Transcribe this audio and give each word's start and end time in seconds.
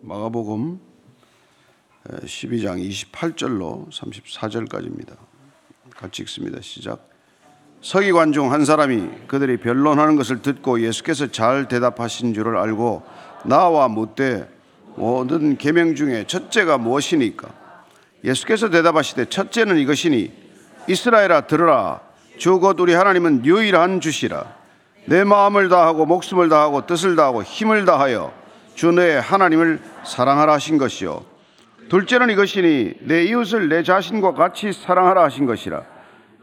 마가복음 0.00 0.80
12장 2.22 2.78
28절로 3.12 3.90
34절까지입니다. 3.90 5.16
같이 5.96 6.22
읽습니다. 6.22 6.60
시작. 6.62 7.08
서기관 7.80 8.32
중 8.32 8.50
한 8.52 8.64
사람이 8.64 9.08
그들이 9.26 9.58
변론하는 9.58 10.16
것을 10.16 10.42
듣고 10.42 10.80
예수께서 10.80 11.28
잘 11.28 11.68
대답하신 11.68 12.34
줄을 12.34 12.56
알고 12.56 13.02
나와 13.44 13.88
묻되 13.88 14.48
모든 14.96 15.56
계명 15.56 15.94
중에 15.94 16.24
첫째가 16.26 16.78
무엇이니까? 16.78 17.48
예수께서 18.24 18.68
대답하시되 18.70 19.26
첫째는 19.26 19.78
이것이니 19.78 20.32
이스라엘아 20.88 21.42
들으라 21.46 22.00
주 22.38 22.58
곧 22.58 22.78
우리 22.80 22.94
하나님은 22.94 23.44
유일한 23.44 24.00
주시라 24.00 24.56
내 25.06 25.24
마음을 25.24 25.68
다하고 25.68 26.06
목숨을 26.06 26.48
다하고 26.48 26.86
뜻을 26.86 27.16
다하고 27.16 27.42
힘을 27.42 27.84
다하여 27.84 28.32
주 28.78 28.92
너의 28.92 29.20
하나님을 29.20 29.80
사랑하라 30.04 30.52
하신 30.52 30.78
것이요. 30.78 31.24
둘째는 31.88 32.30
이것이니 32.30 32.94
내 33.00 33.24
이웃을 33.24 33.68
내 33.68 33.82
자신과 33.82 34.34
같이 34.34 34.72
사랑하라 34.72 35.24
하신 35.24 35.46
것이라. 35.46 35.82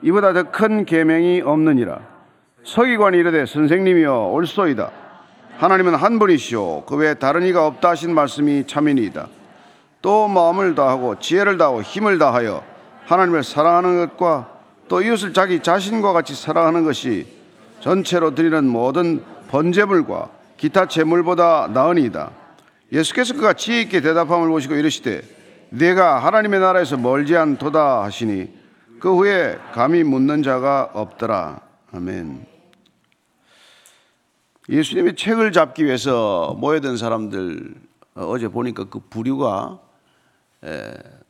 이보다 0.02 0.34
더 0.34 0.44
큰 0.52 0.84
계명이 0.84 1.44
없느니라. 1.46 2.02
서기관이 2.66 3.18
이르되 3.20 3.46
선생님이여 3.46 4.32
옳소이다. 4.34 4.92
하나님은 5.60 5.96
한 5.96 6.20
분이시오. 6.20 6.84
그 6.84 6.98
외에 6.98 7.14
다른 7.14 7.44
이가 7.44 7.68
없다 7.68 7.92
하신 7.92 8.14
말씀이 8.14 8.68
참이니이다. 8.68 9.28
또 10.02 10.28
마음을 10.28 10.76
다하고 10.76 11.18
지혜를 11.20 11.58
다하고 11.58 11.84
힘을 11.84 12.18
다하여 12.18 12.66
하나님을 13.06 13.46
사랑하는 13.46 14.08
것과 14.08 14.50
또 14.90 15.02
이웃을 15.02 15.32
자기 15.32 15.62
자신과 15.62 16.12
같이 16.12 16.36
사랑하는 16.36 16.84
것이 16.84 17.28
전체로 17.80 18.36
드리는 18.36 18.68
모든 18.68 19.24
번제물과 19.48 20.35
기타 20.58 20.88
제물보다 20.88 21.68
나으니이다. 21.68 22.32
예수께서 22.92 23.34
그가 23.34 23.54
지혜 23.54 23.82
있게 23.82 24.02
대답함을 24.02 24.48
보시고 24.48 24.76
이르시되 24.76 25.22
내가 25.70 26.20
하나님의 26.20 26.60
나라에서 26.60 26.98
멀지 26.98 27.36
않도다 27.36 28.04
하시니 28.04 28.54
그 29.00 29.16
후에 29.16 29.58
감히 29.74 30.04
묻는 30.04 30.44
자가 30.44 30.92
없더라. 30.94 31.62
아멘. 31.92 32.46
예수님의 34.70 35.16
책을 35.16 35.52
잡기 35.52 35.86
위해서 35.86 36.56
모여든 36.60 36.98
사람들 36.98 37.76
어제 38.16 38.48
보니까 38.48 38.86
그 38.86 39.00
부류가 39.00 39.80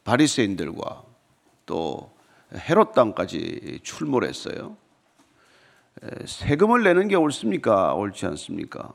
바리새인들과 0.03 1.03
또 1.65 2.13
헤롯 2.53 2.93
땅까지 2.93 3.79
출몰했어요. 3.83 4.77
세금을 6.25 6.83
내는 6.83 7.07
게 7.07 7.15
옳습니까? 7.15 7.93
옳지 7.95 8.25
않습니까? 8.27 8.93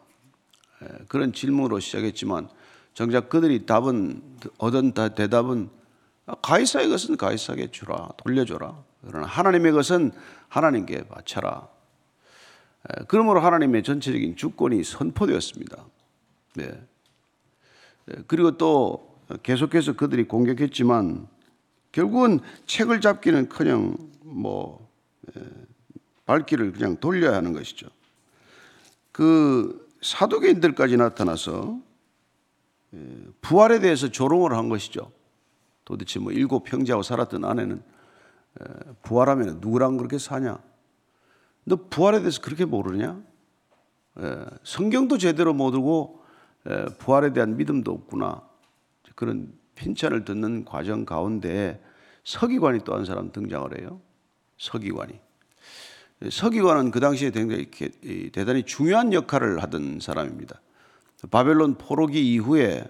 그런 1.09 1.33
질문으로 1.33 1.81
시작했지만 1.81 2.49
정작 2.95 3.29
그들이 3.29 3.67
답은 3.67 4.23
얻은 4.59 4.93
대답은 4.93 5.71
가이사의 6.43 6.89
것은 6.89 7.17
가이사에게 7.17 7.71
주라 7.71 8.09
돌려줘라. 8.17 8.83
그러나 9.07 9.27
하나님의 9.27 9.73
것은 9.73 10.13
하나님께 10.49 11.09
바쳐라. 11.09 11.69
그러므로 13.09 13.41
하나님의 13.41 13.83
전체적인 13.83 14.37
주권이 14.37 14.85
선포되었습니다. 14.85 15.85
네. 16.55 16.87
그리고 18.27 18.57
또 18.57 19.19
계속해서 19.43 19.95
그들이 19.95 20.25
공격했지만 20.25 21.29
결국은 21.93 22.41
책을 22.67 23.01
잡기는커녕 23.01 23.97
뭐 24.23 24.89
발길을 26.27 26.73
그냥 26.73 26.97
돌려야 26.97 27.37
하는 27.37 27.53
것이죠. 27.53 27.89
그 29.13 29.90
사도계인들까지 30.01 30.97
나타나서 30.97 31.79
부활에 33.41 33.81
대해서 33.81 34.09
조롱을 34.09 34.53
한 34.53 34.69
것이죠. 34.69 35.13
도대체 35.85 36.19
뭐 36.19 36.33
일곱 36.33 36.73
형제하고 36.73 37.03
살았던 37.03 37.45
아내는 37.45 37.83
부활하면 39.03 39.59
누구랑 39.61 39.97
그렇게 39.97 40.19
사냐? 40.19 40.59
너 41.65 41.77
부활에 41.77 42.21
대해서 42.21 42.41
그렇게 42.41 42.65
모르냐? 42.65 43.21
성경도 44.65 45.19
제대로 45.19 45.53
못 45.53 45.75
읽고 45.75 46.23
부활에 46.99 47.33
대한 47.33 47.57
믿음도 47.57 47.93
없구나. 47.93 48.43
그런 49.15 49.53
핀찬을 49.75 50.25
듣는 50.25 50.65
과정 50.65 51.05
가운데 51.05 51.83
서기관이 52.25 52.81
또 52.85 52.95
한 52.95 53.05
사람 53.05 53.33
등장을 53.33 53.81
해요. 53.81 54.01
서기관이. 54.59 55.19
서기관은 56.29 56.91
그 56.91 57.01
당시에 57.01 57.31
굉장히 57.31 57.71
대단히 58.33 58.63
중요한 58.65 59.13
역할을 59.13 59.63
하던 59.63 60.01
사람입니다. 60.01 60.61
바벨론 61.31 61.77
포로기 61.77 62.35
이후에 62.35 62.85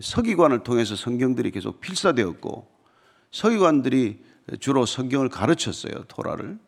서기관을 0.00 0.62
통해서 0.62 0.96
성경들이 0.96 1.50
계속 1.50 1.80
필사되었고 1.80 2.66
서기관들이 3.30 4.24
주로 4.60 4.86
성경을 4.86 5.28
가르쳤어요. 5.28 6.04
토라를. 6.08 6.58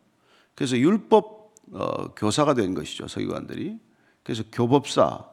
그래서 0.53 0.77
율법 0.77 1.53
어, 1.71 2.13
교사가 2.13 2.53
된 2.53 2.75
것이죠. 2.75 3.07
서기관들이. 3.07 3.79
그래서 4.23 4.43
교법사, 4.51 5.25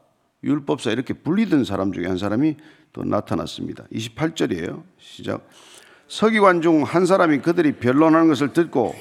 율법사 0.42 0.90
이렇게 0.90 1.12
불리던 1.14 1.64
사람 1.64 1.92
중에 1.92 2.06
한 2.06 2.16
사람이 2.16 2.56
또 2.92 3.04
나타났습니다. 3.04 3.84
28절이에요. 3.92 4.82
시작. 4.98 5.46
서기관 6.08 6.62
중 6.62 6.84
한 6.84 7.06
사람이 7.06 7.38
그들이 7.38 7.72
변론하는 7.76 8.28
것을 8.28 8.52
듣고 8.52 8.94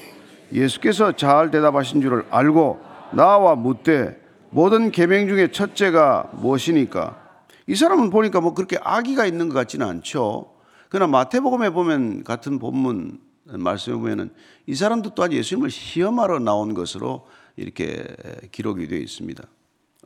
예수께서 0.52 1.12
잘 1.12 1.50
대답하신 1.50 2.00
줄을 2.00 2.24
알고 2.30 2.80
나와 3.12 3.54
묻되 3.54 4.20
모든 4.50 4.90
계명 4.90 5.26
중에 5.28 5.50
첫째가 5.50 6.30
무엇이니까 6.34 7.20
이 7.66 7.74
사람은 7.74 8.10
보니까 8.10 8.40
뭐 8.40 8.54
그렇게 8.54 8.76
악의가 8.82 9.24
있는 9.26 9.48
것 9.48 9.54
같지는 9.54 9.86
않죠. 9.86 10.52
그러나 10.88 11.10
마태복음에 11.10 11.70
보면 11.70 12.24
같은 12.24 12.58
본문 12.58 13.18
말씀에 13.44 13.94
보면은 13.94 14.30
이 14.66 14.74
사람도 14.74 15.14
또한 15.14 15.32
예수님을 15.32 15.70
시험하러 15.70 16.38
나온 16.38 16.74
것으로 16.74 17.26
이렇게 17.56 18.04
기록이 18.50 18.88
되어 18.88 18.98
있습니다. 18.98 19.42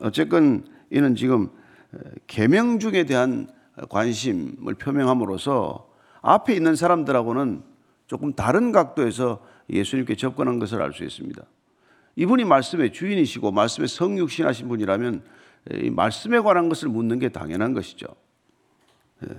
어쨌건 0.00 0.64
이는 0.90 1.16
지금 1.16 1.48
계명 2.26 2.78
중에 2.78 3.04
대한 3.04 3.48
관심을 3.88 4.74
표명함으로써 4.74 5.88
앞에 6.22 6.54
있는 6.54 6.76
사람들하고는 6.76 7.62
조금 8.06 8.32
다른 8.32 8.72
각도에서 8.72 9.40
예수님께 9.70 10.16
접근한 10.16 10.58
것을 10.58 10.80
알 10.82 10.92
수 10.92 11.04
있습니다. 11.04 11.42
이분이 12.16 12.44
말씀의 12.44 12.92
주인이시고 12.92 13.52
말씀의 13.52 13.88
성육신하신 13.88 14.68
분이라면 14.68 15.22
이 15.72 15.90
말씀에 15.90 16.40
관한 16.40 16.68
것을 16.68 16.88
묻는 16.88 17.18
게 17.18 17.28
당연한 17.28 17.74
것이죠. 17.74 18.06
예. 19.28 19.36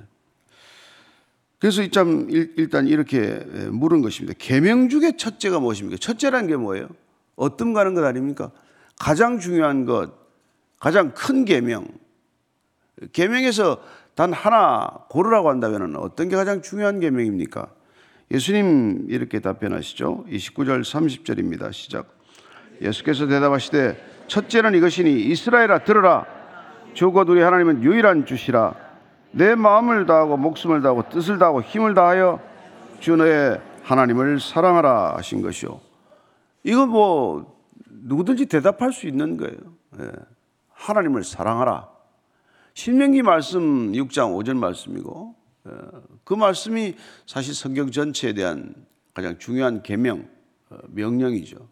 그래서 1.59 1.81
이참 1.81 2.27
일단 2.29 2.87
이렇게 2.87 3.39
물은 3.71 4.01
것입니다. 4.01 4.37
계명 4.37 4.89
중에 4.89 5.17
첫째가 5.17 5.59
무엇입니까? 5.59 5.97
첫째라는 5.97 6.47
게 6.47 6.55
뭐예요? 6.55 6.87
어떤 7.35 7.73
것 7.73 8.03
아닙니까? 8.03 8.51
가장 8.99 9.39
중요한 9.39 9.85
것, 9.85 10.11
가장 10.79 11.13
큰 11.13 11.45
계명. 11.45 11.87
계명에서 13.11 13.81
단 14.13 14.33
하나 14.33 15.05
고르라고 15.09 15.49
한다면 15.49 15.95
어떤 15.95 16.29
게 16.29 16.35
가장 16.35 16.61
중요한 16.61 16.99
계명입니까? 16.99 17.71
예수님 18.31 19.05
이렇게 19.09 19.39
답변하시죠. 19.39 20.25
29절 20.29 20.81
30절입니다. 20.81 21.71
시작. 21.71 22.17
예수께서 22.81 23.27
대답하시되 23.27 24.25
첫째는 24.27 24.75
이것이니 24.75 25.21
이스라엘아 25.27 25.79
들으라 25.79 26.25
주곧 26.93 27.29
우리 27.29 27.41
하나님은 27.41 27.83
유일한 27.83 28.25
주시라 28.25 28.75
내 29.31 29.55
마음을 29.55 30.05
다하고 30.05 30.37
목숨을 30.37 30.81
다하고 30.81 31.09
뜻을 31.09 31.37
다하고 31.37 31.61
힘을 31.61 31.93
다하여 31.93 32.39
주 32.99 33.15
너의 33.15 33.61
하나님을 33.83 34.39
사랑하라 34.39 35.15
하신 35.17 35.41
것이요. 35.41 35.79
이거 36.63 36.85
뭐 36.85 37.57
누구든지 37.87 38.47
대답할 38.47 38.91
수 38.91 39.07
있는 39.07 39.37
거예요. 39.37 39.57
예. 39.99 40.11
하나님을 40.69 41.23
사랑하라. 41.23 41.87
신명기 42.73 43.21
말씀 43.23 43.91
6장 43.93 44.35
5절 44.35 44.57
말씀이고 44.57 45.11
어, 45.11 45.36
그 46.23 46.33
말씀이 46.33 46.95
사실 47.25 47.53
성경 47.53 47.91
전체에 47.91 48.33
대한 48.33 48.73
가장 49.13 49.37
중요한 49.37 49.83
계명 49.83 50.27
어, 50.69 50.77
명령이죠. 50.89 51.67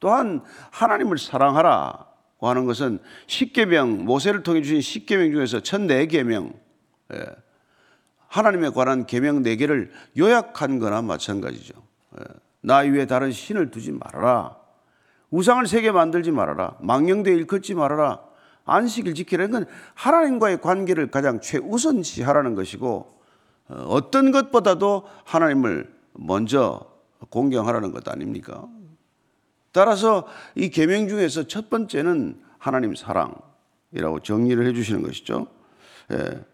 또한 0.00 0.42
하나님을 0.70 1.18
사랑하라고 1.18 2.48
하는 2.48 2.64
것은 2.64 2.98
십계명 3.26 4.04
모세를 4.04 4.42
통해 4.42 4.62
주신 4.62 4.80
십계명 4.80 5.32
중에서 5.32 5.60
천네 5.60 6.06
계명 6.06 6.52
예, 7.12 7.24
하나님에 8.28 8.70
관한 8.70 9.06
계명 9.06 9.42
네 9.42 9.56
개를 9.56 9.92
요약한 10.18 10.78
거나 10.78 11.02
마찬가지죠. 11.02 11.74
예, 12.18 12.24
나 12.62 12.78
위에 12.78 13.06
다른 13.06 13.30
신을 13.30 13.70
두지 13.70 13.92
말아라. 13.92 14.56
우상을 15.30 15.66
세게 15.66 15.92
만들지 15.92 16.32
말아라. 16.32 16.76
망령되 16.80 17.32
일컫지 17.32 17.74
말아라. 17.74 18.20
안식일 18.64 19.14
지키라는 19.14 19.52
건 19.52 19.66
하나님과의 19.94 20.60
관계를 20.60 21.10
가장 21.10 21.40
최우선시하라는 21.40 22.54
것이고 22.54 23.19
어, 23.70 23.84
어떤 23.88 24.32
것보다도 24.32 25.04
하나님을 25.24 25.92
먼저 26.12 26.80
공경하라는 27.30 27.92
것 27.92 28.08
아닙니까? 28.08 28.68
따라서 29.72 30.26
이 30.56 30.68
계명 30.70 31.08
중에서 31.08 31.46
첫 31.46 31.70
번째는 31.70 32.40
하나님 32.58 32.94
사랑이라고 32.94 34.20
정리를 34.22 34.66
해 34.66 34.72
주시는 34.72 35.02
것이죠. 35.02 35.46
예. 36.12 36.44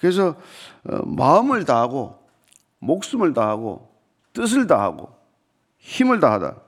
그래서 0.00 0.36
어, 0.84 1.06
마음을 1.06 1.64
다하고 1.64 2.18
목숨을 2.80 3.32
다하고 3.32 3.88
뜻을 4.32 4.66
다하고 4.66 5.14
힘을 5.78 6.18
다하다. 6.20 6.60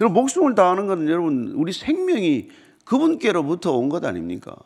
여러분 0.00 0.14
목숨을 0.14 0.54
다하는 0.54 0.86
것은 0.86 1.08
여러분 1.08 1.52
우리 1.54 1.72
생명이 1.72 2.48
그분께로부터 2.86 3.72
온 3.76 3.88
것 3.90 4.04
아닙니까? 4.04 4.56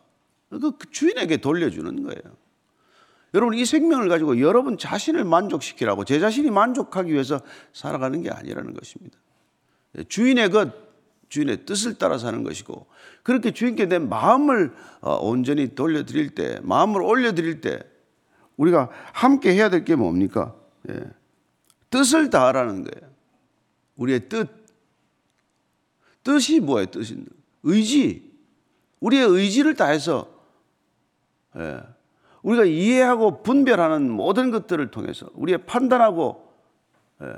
그 0.48 0.72
주인에게 0.92 1.38
돌려주는 1.38 2.02
거예요. 2.04 2.43
여러분 3.34 3.54
이 3.54 3.64
생명을 3.64 4.08
가지고 4.08 4.40
여러분 4.40 4.78
자신을 4.78 5.24
만족시키라고 5.24 6.04
제 6.04 6.20
자신이 6.20 6.50
만족하기 6.50 7.12
위해서 7.12 7.40
살아가는 7.72 8.22
게 8.22 8.30
아니라는 8.30 8.72
것입니다. 8.74 9.18
주인의 10.08 10.50
것, 10.50 10.72
주인의 11.28 11.66
뜻을 11.66 11.94
따라 11.98 12.16
사는 12.16 12.42
것이고 12.44 12.86
그렇게 13.24 13.50
주인께 13.50 13.86
내 13.86 13.98
마음을 13.98 14.72
어, 15.00 15.16
온전히 15.16 15.74
돌려드릴 15.74 16.34
때, 16.34 16.60
마음을 16.62 17.02
올려드릴 17.02 17.60
때 17.60 17.80
우리가 18.56 18.88
함께 19.12 19.52
해야 19.52 19.68
될 19.68 19.84
게 19.84 19.96
뭡니까? 19.96 20.54
예. 20.88 21.00
뜻을 21.90 22.30
다하라는 22.30 22.84
거예요. 22.84 23.12
우리의 23.96 24.28
뜻. 24.28 24.48
뜻이 26.22 26.60
뭐예요? 26.60 26.86
뜻이 26.86 27.24
의지. 27.64 28.32
우리의 29.00 29.26
의지를 29.26 29.74
다해서 29.74 30.28
예. 31.56 31.80
우리가 32.44 32.64
이해하고 32.64 33.42
분별하는 33.42 34.10
모든 34.10 34.50
것들을 34.50 34.90
통해서 34.90 35.28
우리의 35.34 35.58
판단하고 35.66 36.52
예. 37.22 37.32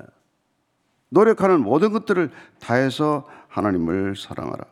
노력하는 1.09 1.61
모든 1.61 1.93
것들을 1.93 2.31
다해서 2.59 3.27
하나님을 3.49 4.17
사랑하라. 4.17 4.65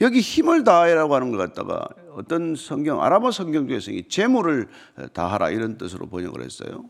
여기 0.00 0.20
힘을 0.20 0.64
다해라고 0.64 1.14
하는 1.14 1.30
것 1.30 1.38
갖다가 1.38 1.86
어떤 2.14 2.56
성경 2.56 3.02
아람어 3.02 3.30
성경 3.30 3.68
중에서 3.68 3.92
이 3.92 4.08
재물을 4.08 4.68
다하라 5.12 5.50
이런 5.50 5.78
뜻으로 5.78 6.06
번역을 6.06 6.42
했어요. 6.42 6.84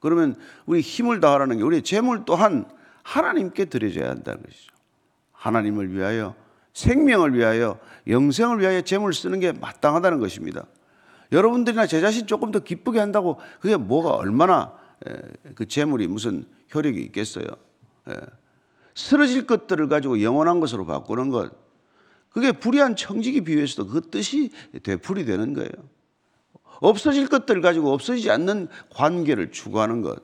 그러면 0.00 0.36
우리 0.66 0.82
힘을 0.82 1.20
다하라는 1.20 1.56
게 1.56 1.62
우리 1.62 1.82
재물 1.82 2.24
또한 2.26 2.66
하나님께 3.02 3.64
드려져야 3.64 4.10
한다는 4.10 4.42
것이죠. 4.42 4.72
하나님을 5.32 5.92
위하여 5.92 6.34
생명을 6.74 7.34
위하여 7.34 7.78
영생을 8.06 8.60
위하여 8.60 8.82
재물을 8.82 9.14
쓰는 9.14 9.40
게 9.40 9.52
마땅하다는 9.52 10.20
것입니다. 10.20 10.66
여러분들이나 11.32 11.86
제 11.86 12.00
자신 12.00 12.26
조금 12.26 12.50
더 12.50 12.60
기쁘게 12.60 12.98
한다고 12.98 13.38
그게 13.60 13.76
뭐가 13.76 14.10
얼마나 14.10 14.72
그 15.54 15.66
재물이 15.66 16.06
무슨 16.06 16.46
효력이 16.74 17.00
있겠어요. 17.02 17.46
쓰러질 18.94 19.46
것들을 19.46 19.88
가지고 19.88 20.22
영원한 20.22 20.60
것으로 20.60 20.86
바꾸는 20.86 21.30
것. 21.30 21.52
그게 22.30 22.52
불의한 22.52 22.96
청지기 22.96 23.42
비유에서도 23.44 23.88
그 23.88 24.00
뜻이 24.10 24.50
되풀이 24.82 25.24
되는 25.24 25.54
거예요. 25.54 25.70
없어질 26.80 27.28
것들을 27.28 27.62
가지고 27.62 27.92
없어지지 27.92 28.30
않는 28.30 28.68
관계를 28.90 29.50
추구하는 29.50 30.02
것. 30.02 30.22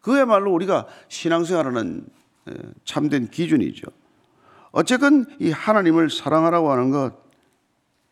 그야말로 0.00 0.52
우리가 0.52 0.86
신앙생활하는 1.08 2.06
참된 2.84 3.28
기준이죠. 3.28 3.88
어쨌건 4.70 5.26
이 5.40 5.50
하나님을 5.50 6.10
사랑하라고 6.10 6.70
하는 6.70 6.90
것, 6.90 7.14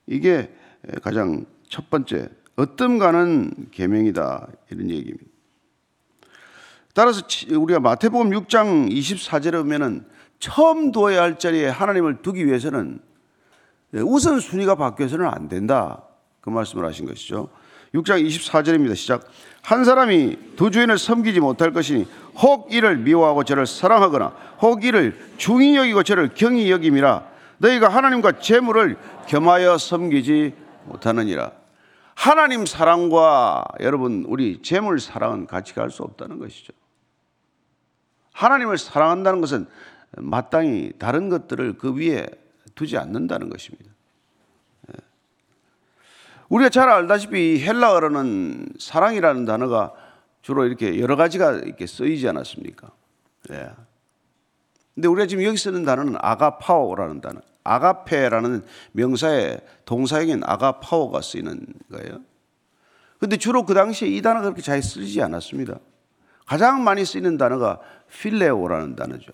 이게 0.07 0.55
가장 1.03 1.47
첫 1.69 1.91
번째, 1.91 2.29
어떤 2.57 2.99
가는 2.99 3.53
계명이다. 3.71 4.49
이런 4.71 4.91
얘기입니다. 4.91 5.25
따라서 6.95 7.23
우리가 7.51 7.81
마태복음 7.81 8.31
6장 8.31 8.91
24절에 8.91 9.53
보면은 9.63 10.05
처음 10.39 10.93
두어야 10.93 11.23
할 11.23 11.39
자리에 11.39 11.69
하나님을 11.69 12.23
두기 12.23 12.47
위해서는 12.47 13.01
우선 13.93 14.41
순위가 14.41 14.77
바뀌어서는 14.77 15.27
안 15.27 15.49
된다. 15.49 16.03
그 16.41 16.51
말씀을 16.51 16.85
하신 16.85 17.07
것이죠. 17.07 17.49
6장 17.95 18.25
24절입니다. 18.27 18.95
시작. 18.97 19.29
한 19.63 19.85
사람이 19.85 20.37
두 20.57 20.71
주인을 20.71 20.99
섬기지 20.99 21.41
못할 21.41 21.73
것이니 21.73 22.07
혹 22.37 22.73
이를 22.73 22.99
미워하고 22.99 23.45
저를 23.45 23.67
사랑하거나 23.67 24.27
혹 24.61 24.85
이를 24.85 25.19
중히 25.37 25.77
여기고 25.77 26.03
저를 26.03 26.31
경히 26.35 26.71
여김이라 26.71 27.25
너희가 27.59 27.89
하나님과 27.89 28.41
재물을 28.41 28.97
겸하여 29.27 29.79
섬기지 29.79 30.55
못하느니라. 30.85 31.53
하나님 32.15 32.65
사랑과 32.65 33.65
여러분 33.81 34.25
우리 34.29 34.63
재물 34.63 35.01
사랑은 35.01 35.47
같이 35.47 35.75
갈 35.75 35.91
수 35.91 36.03
없다는 36.03 36.39
것이죠. 36.39 36.73
하나님을 38.33 38.79
사랑한다는 38.79 39.41
것은 39.41 39.67
마땅히 40.17 40.93
다른 40.99 41.29
것들을 41.29 41.79
그 41.79 41.95
위에 41.97 42.27
두지 42.75 42.99
않는다는 42.99 43.51
것입니다. 43.51 43.91
예. 44.91 45.01
우리가 46.49 46.69
잘 46.71 46.89
알다시피 46.89 47.65
헬라어로는 47.65 48.75
사랑이라는 48.79 49.45
단어가 49.45 49.93
주로 50.43 50.67
이렇게 50.67 51.01
여러 51.01 51.17
가지가 51.17 51.53
이렇게 51.53 51.87
쓰이지 51.87 52.29
않았습니까? 52.29 52.91
예. 53.53 53.71
근데 54.95 55.09
우리가 55.09 55.27
지금 55.27 55.45
여기 55.45 55.57
쓰는 55.57 55.85
단어는 55.85 56.17
아가파오라는 56.19 57.21
단어. 57.21 57.41
아가페라는 57.65 58.65
명사의 58.93 59.61
동사형인 59.87 60.43
아가파오가 60.45 61.21
쓰이는 61.23 61.67
거예요. 61.91 62.21
근데 63.19 63.37
주로 63.37 63.65
그 63.65 63.75
당시에 63.75 64.09
이 64.09 64.21
단어가 64.23 64.45
그렇게 64.45 64.63
잘 64.63 64.83
쓰이지 64.83 65.23
않았습니다. 65.23 65.79
가장 66.47 66.85
많이 66.85 67.05
쓰이는 67.05 67.39
단어가 67.39 67.81
필레오라는 68.21 68.97
단어죠. 68.97 69.33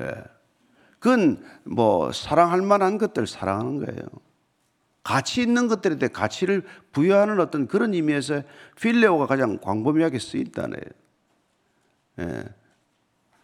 예. 0.00 0.22
그건 0.98 1.42
뭐 1.64 2.12
사랑할 2.12 2.60
만한 2.60 2.98
것들 2.98 3.26
사랑하는 3.26 3.84
거예요. 3.84 4.02
가치 5.02 5.40
있는 5.40 5.66
것들에 5.66 5.96
대해 5.96 6.10
가치를 6.10 6.62
부여하는 6.92 7.40
어떤 7.40 7.66
그런 7.66 7.94
의미에서 7.94 8.42
필레오가 8.78 9.26
가장 9.26 9.58
광범위하게 9.58 10.18
쓰인다네요. 10.18 10.82
예. 12.20 12.44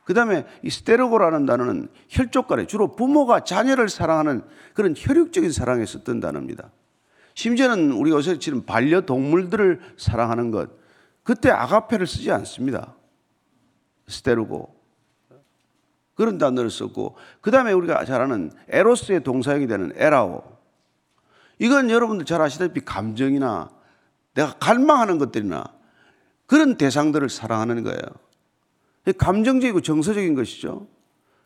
그 0.07 0.15
다음에 0.15 0.47
이 0.63 0.71
스테르고라는 0.71 1.47
단어는 1.47 1.89
혈족 2.09 2.47
간에 2.47 2.69
주로 2.69 2.95
부모가 2.95 3.41
자녀를 3.41 3.89
사랑하는 3.89 4.43
그런 4.73 4.95
혈육적인 4.97 5.51
사랑에 5.51 5.85
썼던 5.85 6.21
단어입니다. 6.21 6.71
심지어는 7.35 7.91
우리가 7.91 8.19
요새 8.19 8.39
지금 8.39 8.65
반려동물들을 8.65 9.81
사랑하는 9.97 10.53
것, 10.53 10.71
그때 11.25 11.51
아가페를 11.51 12.07
쓰지 12.07 12.31
않습니다. 12.31 12.95
스테르고. 14.07 14.77
그런 16.15 16.39
단어를 16.39 16.71
썼고, 16.71 17.17
그 17.41 17.51
다음에 17.51 17.73
우리가 17.73 18.05
잘 18.05 18.23
아는 18.23 18.53
에로스의 18.69 19.25
동사역이 19.25 19.67
되는 19.67 19.93
에라오. 19.97 20.45
이건 21.59 21.91
여러분들 21.91 22.27
잘 22.27 22.41
아시다시피 22.41 22.85
감정이나 22.85 23.71
내가 24.35 24.53
갈망하는 24.53 25.19
것들이나 25.19 25.65
그런 26.47 26.77
대상들을 26.77 27.29
사랑하는 27.29 27.83
거예요. 27.83 28.26
감정적이고 29.13 29.81
정서적인 29.81 30.35
것이죠. 30.35 30.87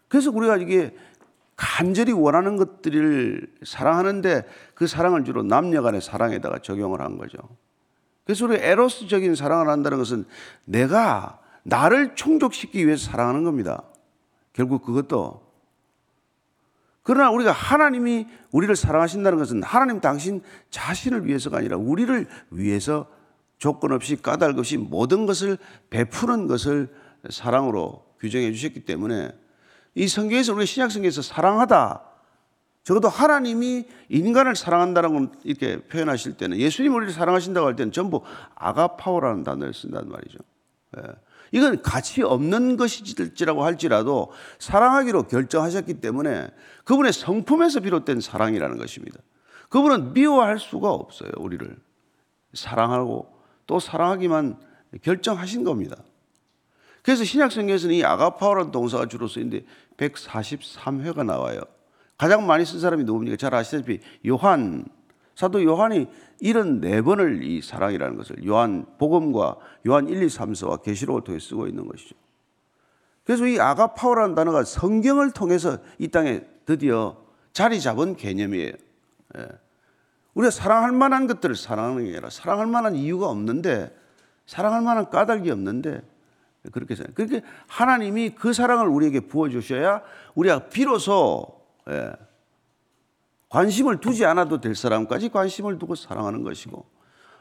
그래서 0.09 0.31
우리가 0.31 0.57
이게 0.57 0.95
간절히 1.57 2.13
원하는 2.13 2.57
것들을 2.57 3.47
사랑하는데 3.65 4.45
그 4.75 4.87
사랑을 4.87 5.25
주로 5.25 5.43
남녀 5.43 5.83
간의 5.83 6.01
사랑에다가 6.01 6.61
적용을 6.61 7.03
한 7.03 7.19
거죠. 7.19 7.39
그래서 8.25 8.47
우리 8.47 8.57
에로스적인 8.57 9.35
사랑을 9.35 9.69
한다는 9.69 9.99
것은 9.99 10.25
내가 10.65 11.39
나를 11.63 12.15
충족시키기 12.15 12.87
위해서 12.87 13.11
사랑하는 13.11 13.45
겁니다. 13.45 13.83
결국 14.53 14.83
그것도 14.83 15.51
그러나 17.03 17.31
우리가 17.31 17.53
하나님이 17.53 18.27
우리를 18.53 18.75
사랑하신다는 18.77 19.39
것은 19.39 19.63
하나님 19.63 20.01
당신 20.01 20.43
자신을 20.71 21.27
위해서가 21.27 21.59
아니라 21.59 21.77
우리를 21.77 22.27
위해서 22.51 23.07
조건 23.59 23.93
없이 23.93 24.17
까닭 24.17 24.59
없이 24.59 24.77
모든 24.77 25.27
것을 25.27 25.59
베푸는 25.91 26.47
것을 26.47 26.89
사랑으로 27.29 28.05
규정해 28.19 28.53
주셨기 28.53 28.81
때문에 28.81 29.31
이 29.95 30.09
성경에서 30.09 30.55
우리 30.55 30.67
신약 30.67 30.91
성경에서 30.91 31.23
사랑하다 31.23 32.03
적어도 32.83 33.09
하나님이 33.09 33.87
인간을 34.09 34.57
사랑한다는 34.57 35.13
건 35.13 35.33
이렇게 35.45 35.77
표현하실 35.83 36.37
때는 36.37 36.59
예수님 36.59 36.95
우리를 36.95 37.13
사랑하신다고 37.13 37.67
할 37.67 37.77
때는 37.77 37.93
전부 37.93 38.23
아가파오라는 38.55 39.45
단어를 39.45 39.75
쓴단 39.75 40.09
말이죠. 40.09 40.39
예. 40.97 41.03
이건 41.53 41.83
가치 41.83 42.23
없는 42.23 42.77
것일지라고 42.77 43.65
할지라도 43.65 44.31
사랑하기로 44.59 45.25
결정하셨기 45.25 45.95
때문에 45.95 46.49
그분의 46.85 47.13
성품에서 47.13 47.81
비롯된 47.81 48.21
사랑이라는 48.21 48.79
것입니다. 48.79 49.19
그분은 49.69 50.13
미워할 50.13 50.59
수가 50.59 50.91
없어요, 50.91 51.31
우리를. 51.37 51.77
사랑하고 52.55 53.33
또 53.67 53.79
사랑하기만 53.79 54.59
결정하신 55.03 55.65
겁니다. 55.65 55.97
그래서 57.03 57.25
신약성경에서는 57.25 57.95
이 57.95 58.05
아가파오라는 58.05 58.73
동사가 58.73 59.07
주로 59.07 59.27
쓰이는데 59.27 59.65
143회가 59.97 61.25
나와요. 61.25 61.61
가장 62.19 62.47
많이 62.47 62.65
쓴 62.65 62.81
사람이 62.81 63.05
누굽니까? 63.05 63.37
잘 63.37 63.55
아시다시피 63.55 64.01
요한 64.27 64.85
사도 65.35 65.65
요한이 65.65 66.07
74번을 66.43 67.43
이 67.43 67.63
사랑이라는 67.63 68.17
것을 68.17 68.47
요한 68.47 68.85
복음과 68.99 69.57
요한 69.87 70.09
1, 70.09 70.23
2, 70.23 70.27
3서와 70.27 70.83
계시록을 70.83 71.25
통해 71.25 71.39
쓰고 71.39 71.67
있는 71.67 71.87
것이죠. 71.87 72.15
그래서 73.25 73.47
이 73.47 73.59
아가파오라는 73.59 74.35
단어가 74.35 74.65
성경을 74.65 75.31
통해서 75.31 75.79
이 75.99 76.09
땅에 76.09 76.43
드디어 76.67 77.17
자리 77.53 77.81
잡은 77.81 78.17
개념이에요. 78.17 78.73
예. 79.39 79.49
우리가 80.35 80.51
사랑할 80.51 80.93
만한 80.93 81.27
것들을 81.27 81.57
사랑하는 81.57 82.05
게 82.05 82.11
아니라 82.13 82.31
사랑할 82.31 82.67
만한 82.67 82.95
이유가 82.95 83.29
없는데 83.29 83.97
사랑할 84.47 84.83
만한 84.83 85.11
까닭이 85.11 85.51
없는데 85.51 86.03
그렇게 86.73 86.95
생각. 86.95 87.15
그렇게 87.15 87.43
하나님이 87.69 88.31
그 88.31 88.53
사랑을 88.53 88.87
우리에게 88.87 89.21
부어 89.21 89.49
주셔야 89.49 90.03
우리가 90.35 90.69
비로소 90.69 91.47
예, 91.89 92.13
관심을 93.49 94.01
두지 94.01 94.25
않아도 94.27 94.61
될 94.61 94.75
사람까지 94.75 95.31
관심을 95.31 95.79
두고 95.79 95.95
사랑하는 95.95 96.43
것이고 96.43 96.85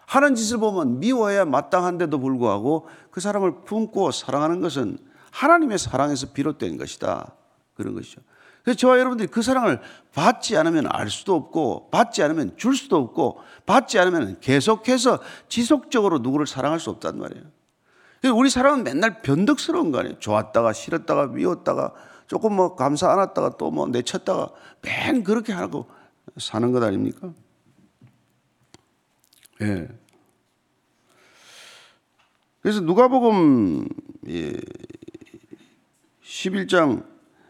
하는 0.07 0.35
짓을 0.35 0.57
보면 0.57 0.99
미워해야 0.99 1.45
마땅한데도 1.45 2.19
불구하고 2.19 2.87
그 3.11 3.19
사람을 3.19 3.63
품고 3.65 4.11
사랑하는 4.11 4.61
것은 4.61 4.97
하나님의 5.31 5.77
사랑에서 5.77 6.31
비롯된 6.33 6.77
것이다. 6.77 7.33
그런 7.75 7.93
것이죠. 7.93 8.21
그래서 8.63 8.77
저와 8.77 8.99
여러분들이 8.99 9.27
그 9.27 9.41
사랑을 9.41 9.79
받지 10.13 10.57
않으면 10.57 10.87
알 10.87 11.09
수도 11.09 11.35
없고, 11.35 11.89
받지 11.91 12.21
않으면 12.23 12.57
줄 12.57 12.75
수도 12.75 12.97
없고, 12.97 13.39
받지 13.65 13.97
않으면 13.99 14.39
계속해서 14.41 15.19
지속적으로 15.47 16.19
누구를 16.19 16.45
사랑할 16.45 16.79
수 16.79 16.89
없단 16.89 17.17
말이에요. 17.19 17.45
우리 18.27 18.49
사랑은 18.49 18.83
맨날 18.83 19.21
변덕스러운 19.21 19.91
거 19.91 19.99
아니에요. 19.99 20.19
좋았다가 20.19 20.73
싫었다가 20.73 21.27
미웠다가 21.27 21.93
조금 22.27 22.53
뭐 22.53 22.75
감사 22.75 23.11
안 23.11 23.19
했다가 23.19 23.57
또 23.57 23.71
뭐 23.71 23.87
내쳤다가 23.87 24.49
맨 24.81 25.23
그렇게 25.23 25.53
하고 25.53 25.89
사는 26.37 26.71
것 26.71 26.83
아닙니까? 26.83 27.33
예. 29.61 29.87
그래서 32.61 32.81
누가복음 32.81 33.87
11장 36.23 37.05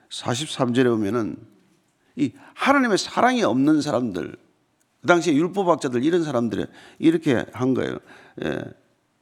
43절에 0.09 0.85
보면은 0.85 1.35
이 2.15 2.33
하나님의 2.53 2.97
사랑이 2.97 3.43
없는 3.43 3.81
사람들, 3.81 4.37
그 5.01 5.07
당시에 5.07 5.33
율법학자들 5.33 6.03
이런 6.03 6.23
사람들이 6.23 6.65
이렇게 6.99 7.45
한 7.53 7.73
거예요. 7.73 7.97
예. 8.43 8.61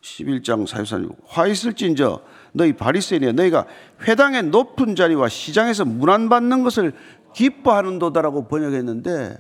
11장 0.01 0.65
43절. 0.67 1.15
화 1.25 1.47
있을진저 1.47 2.21
너희 2.53 2.73
바리새인이야 2.73 3.33
너희가 3.33 3.67
회당의 4.01 4.43
높은 4.43 4.95
자리와 4.95 5.29
시장에서 5.29 5.85
문안받는 5.85 6.63
것을 6.63 6.93
기뻐하는도다라고 7.33 8.47
번역했는데 8.47 9.37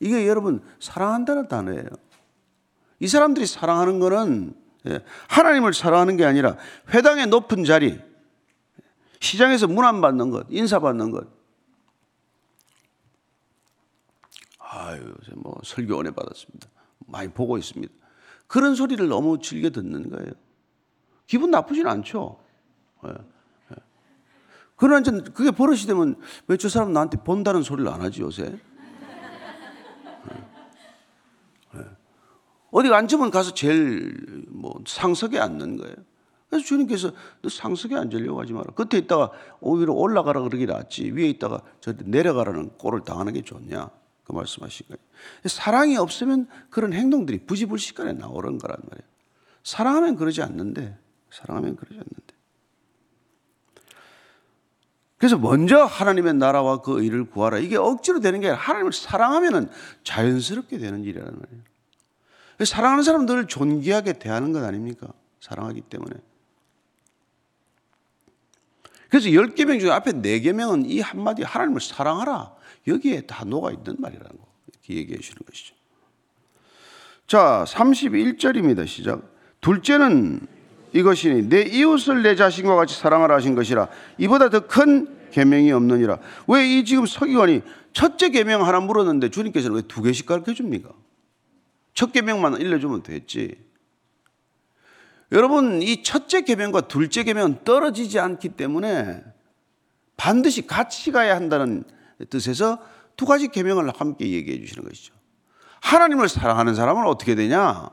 이게 0.00 0.26
여러분 0.26 0.62
사랑한다는 0.78 1.48
단어예요. 1.48 1.84
이 3.00 3.08
사람들이 3.08 3.46
사랑하는 3.46 3.98
것은 3.98 4.54
예, 4.86 5.00
하나님을 5.28 5.74
사랑하는 5.74 6.16
게 6.16 6.24
아니라 6.24 6.56
회당의 6.94 7.26
높은 7.26 7.64
자리, 7.64 8.00
시장에서 9.20 9.66
문안 9.66 10.00
받는 10.00 10.30
것, 10.30 10.46
인사 10.48 10.78
받는 10.78 11.10
것. 11.10 11.26
아유, 14.58 15.14
뭐 15.34 15.60
설교 15.64 16.00
은혜 16.00 16.10
받았습니다. 16.10 16.68
많이 17.06 17.28
보고 17.28 17.58
있습니다. 17.58 17.92
그런 18.50 18.74
소리를 18.74 19.06
너무 19.06 19.38
즐겨 19.38 19.70
듣는 19.70 20.10
거예요. 20.10 20.32
기분 21.28 21.52
나쁘진 21.52 21.86
않죠. 21.86 22.36
예, 23.06 23.10
예. 23.10 23.76
그러나 24.74 25.08
그게 25.32 25.52
버릇이 25.52 25.82
되면 25.82 26.16
왜 26.48 26.56
저 26.56 26.68
사람 26.68 26.92
나한테 26.92 27.18
본다는 27.18 27.62
소리를 27.62 27.88
안 27.88 28.00
하지 28.00 28.22
요새? 28.22 28.58
어디 32.72 32.92
앉으면 32.92 33.30
가서 33.30 33.54
제일 33.54 34.44
뭐 34.48 34.80
상석에 34.84 35.38
앉는 35.38 35.76
거예요. 35.76 35.94
그래서 36.48 36.64
주님께서 36.66 37.12
너 37.42 37.48
상석에 37.48 37.94
앉으려고 37.94 38.40
하지 38.40 38.52
마라. 38.52 38.72
끝에 38.74 39.00
있다가 39.00 39.30
오히려 39.60 39.92
올라가라 39.92 40.40
그러기 40.40 40.66
낫지. 40.66 41.12
위에 41.12 41.28
있다가 41.28 41.62
저 41.80 41.94
내려가라는 41.96 42.78
꼴을 42.78 43.02
당하는 43.04 43.32
게 43.32 43.42
좋냐. 43.42 43.90
그 44.30 44.36
말씀하신 44.36 44.86
거예요. 44.88 44.98
사랑이 45.46 45.96
없으면 45.96 46.48
그런 46.70 46.92
행동들이 46.92 47.46
부지불식간에 47.46 48.14
나오는 48.14 48.58
거란 48.58 48.78
말이에요. 48.82 49.10
사랑하면 49.62 50.16
그러지 50.16 50.42
않는데, 50.42 50.96
사랑하면 51.30 51.76
그러지 51.76 51.94
않는데. 51.94 52.34
그래서 55.18 55.36
먼저 55.36 55.84
하나님의 55.84 56.34
나라와 56.34 56.80
그 56.80 57.02
의를 57.02 57.24
구하라. 57.24 57.58
이게 57.58 57.76
억지로 57.76 58.20
되는 58.20 58.40
게 58.40 58.48
아니라 58.48 58.62
하나님을 58.62 58.92
사랑하면 58.92 59.70
자연스럽게 60.02 60.78
되는 60.78 61.04
일이라는 61.04 61.38
말이에요. 61.38 61.62
사랑하는 62.64 63.04
사람들을 63.04 63.46
존귀하게 63.46 64.14
대하는 64.14 64.52
것 64.52 64.64
아닙니까? 64.64 65.08
사랑하기 65.40 65.82
때문에. 65.82 66.16
그래서 69.10 69.32
열 69.34 69.54
개명 69.54 69.78
중에 69.78 69.90
앞에 69.90 70.12
네 70.12 70.40
개명은 70.40 70.86
이 70.86 71.00
한마디 71.00 71.42
하나님을 71.42 71.80
사랑하라. 71.80 72.54
여기에 72.86 73.22
다 73.22 73.44
녹아 73.44 73.70
있는 73.72 73.96
말이라는 73.98 74.30
거. 74.30 74.46
이렇게 74.72 74.94
얘기해 74.94 75.18
주는 75.20 75.38
것이죠. 75.46 75.74
자, 77.26 77.64
31절입니다. 77.68 78.86
시작. 78.86 79.22
둘째는 79.60 80.46
이것이니 80.92 81.48
내 81.48 81.62
이웃을 81.62 82.22
내 82.22 82.34
자신과 82.34 82.74
같이 82.74 82.96
사랑하라 82.98 83.36
하신 83.36 83.54
것이라 83.54 83.88
이보다 84.18 84.48
더 84.50 84.60
큰 84.66 85.16
계명이 85.30 85.70
없느니라. 85.70 86.18
왜 86.48 86.66
이 86.66 86.84
지금 86.84 87.06
서기관이 87.06 87.62
첫째 87.92 88.30
계명 88.30 88.66
하나 88.66 88.80
물었는데 88.80 89.30
주님께서는 89.30 89.76
왜 89.76 89.82
두 89.82 90.02
개씩 90.02 90.26
가르쳐 90.26 90.52
줍니까? 90.52 90.90
첫 91.94 92.12
계명만 92.12 92.60
일러주면 92.60 93.02
됐지. 93.04 93.56
여러분 95.32 95.80
이 95.82 96.02
첫째 96.02 96.40
계명과 96.42 96.82
둘째 96.88 97.22
계명은 97.22 97.60
떨어지지 97.64 98.18
않기 98.18 98.50
때문에 98.50 99.22
반드시 100.16 100.66
같이 100.66 101.12
가야 101.12 101.36
한다는 101.36 101.84
뜻에서 102.28 102.78
두 103.16 103.26
가지 103.26 103.48
계명을 103.48 103.90
함께 103.96 104.30
얘기해 104.30 104.60
주시는 104.60 104.88
것이죠. 104.88 105.14
하나님을 105.80 106.28
사랑하는 106.28 106.74
사람은 106.74 107.06
어떻게 107.06 107.34
되냐? 107.34 107.90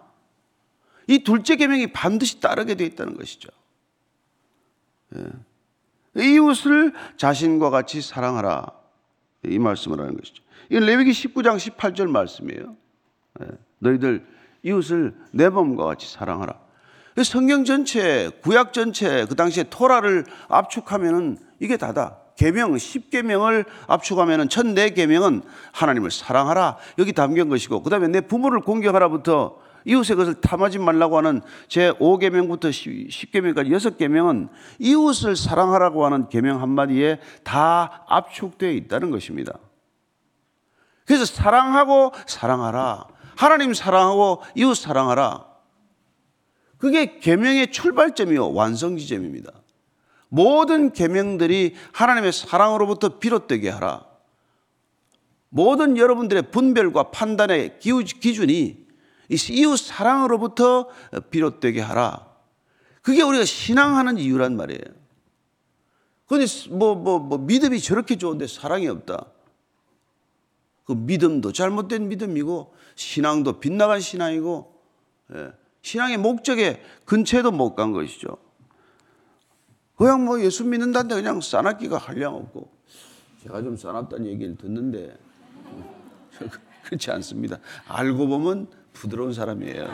이 1.07 1.23
둘째 1.23 1.55
계명이 1.55 1.93
반드시 1.93 2.39
따르게 2.39 2.75
되어 2.75 2.87
있다는 2.87 3.17
것이죠. 3.17 3.49
예. 5.15 6.21
이웃을 6.21 6.93
자신과 7.15 7.69
같이 7.69 8.01
사랑하라. 8.01 8.67
이 9.45 9.59
말씀을 9.59 9.99
하는 9.99 10.17
것이죠. 10.17 10.43
이건 10.69 10.85
레위기 10.85 11.11
19장 11.11 11.57
18절 11.57 12.09
말씀이에요. 12.09 12.75
예. 13.41 13.47
너희들 13.79 14.25
이웃을 14.63 15.15
내 15.31 15.47
몸과 15.49 15.85
같이 15.85 16.11
사랑하라. 16.11 16.59
성경 17.23 17.63
전체, 17.65 18.29
구약 18.43 18.73
전체 18.73 19.25
그 19.25 19.35
당시에 19.35 19.63
토라를 19.69 20.25
압축하면은 20.49 21.37
이게 21.59 21.77
다다. 21.77 22.19
계명 22.37 22.73
10계명을 22.73 23.65
압축하면은 23.87 24.47
첫 24.47 24.67
네 24.67 24.91
계명은 24.91 25.41
하나님을 25.73 26.11
사랑하라. 26.11 26.77
여기 26.99 27.11
담긴 27.11 27.49
것이고 27.49 27.81
그다음에 27.83 28.07
내 28.07 28.21
부모를 28.21 28.61
공경하라부터 28.61 29.57
이웃의 29.85 30.17
것을 30.17 30.35
탐하지 30.35 30.79
말라고 30.79 31.17
하는 31.17 31.41
제 31.67 31.91
5계명부터 31.93 32.69
10계명까지 33.09 33.69
6계명은 33.71 34.49
이웃을 34.79 35.35
사랑하라고 35.35 36.05
하는 36.05 36.29
계명 36.29 36.61
한마디에 36.61 37.19
다 37.43 38.03
압축되어 38.07 38.71
있다는 38.71 39.11
것입니다. 39.11 39.53
그래서 41.05 41.23
사랑하고 41.25 42.11
사랑하라. 42.27 43.07
하나님 43.37 43.73
사랑하고 43.73 44.43
이웃 44.55 44.75
사랑하라. 44.75 45.45
그게 46.77 47.19
계명의 47.19 47.71
출발점이요 47.71 48.53
완성 48.53 48.97
지점입니다. 48.97 49.51
모든 50.29 50.91
계명들이 50.91 51.75
하나님의 51.93 52.33
사랑으로부터 52.33 53.19
비롯되게 53.19 53.69
하라. 53.69 54.05
모든 55.49 55.97
여러분들의 55.97 56.51
분별과 56.51 57.11
판단의 57.11 57.79
기준이 57.79 58.85
이웃 59.29 59.77
사랑으로부터 59.77 60.89
비롯되게 61.29 61.81
하라. 61.81 62.27
그게 63.01 63.21
우리가 63.23 63.45
신앙하는 63.45 64.17
이유란 64.17 64.57
말이에요. 64.57 64.81
근데 66.25 66.45
뭐, 66.69 66.95
뭐, 66.95 67.19
뭐, 67.19 67.37
믿음이 67.37 67.79
저렇게 67.79 68.17
좋은데 68.17 68.47
사랑이 68.47 68.87
없다. 68.87 69.27
그 70.83 70.91
믿음도 70.91 71.53
잘못된 71.53 72.09
믿음이고 72.09 72.73
신앙도 72.95 73.59
빗나간 73.59 74.01
신앙이고 74.01 74.81
예. 75.33 75.51
신앙의 75.81 76.17
목적에 76.17 76.81
근처에도 77.05 77.51
못 77.51 77.75
간 77.75 77.93
것이죠. 77.93 78.37
그냥 79.97 80.23
뭐 80.25 80.39
예수 80.41 80.63
믿는다는데 80.63 81.15
그냥 81.15 81.41
싸납기가 81.41 81.97
한량 81.97 82.35
없고 82.35 82.71
제가 83.43 83.61
좀 83.63 83.75
싸납다는 83.75 84.27
얘기를 84.27 84.55
듣는데 84.55 85.17
그렇지 86.85 87.09
않습니다. 87.11 87.57
알고 87.87 88.27
보면 88.27 88.67
부드러운 88.93 89.33
사람이에요. 89.33 89.87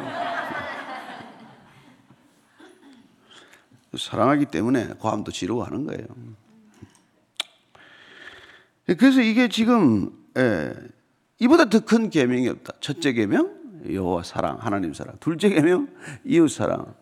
사랑하기 3.97 4.47
때문에 4.47 4.87
고함도 4.99 5.31
지르고 5.31 5.63
하는 5.63 5.85
거예요. 5.85 6.05
그래서 8.97 9.21
이게 9.21 9.47
지금 9.47 10.11
예, 10.37 10.73
이보다 11.39 11.69
더 11.69 11.79
큰 11.79 12.09
계명이 12.09 12.49
없다. 12.49 12.73
첫째 12.81 13.13
계명 13.13 13.61
여호와 13.89 14.23
사랑, 14.23 14.57
하나님 14.59 14.93
사랑. 14.93 15.15
둘째 15.19 15.49
계명 15.49 15.87
이웃 16.25 16.49
사랑. 16.49 16.93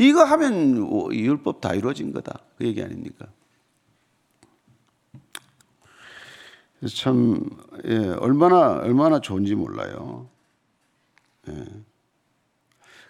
이거 0.00 0.24
하면 0.24 1.12
율법 1.12 1.60
다 1.60 1.74
이루어진 1.74 2.12
거다. 2.12 2.40
그 2.56 2.64
얘기 2.64 2.82
아닙니까? 2.82 3.26
참 6.96 7.44
예, 7.84 7.98
얼마나 8.18 8.78
얼마나 8.78 9.20
좋은지 9.20 9.54
몰라요. 9.54 10.30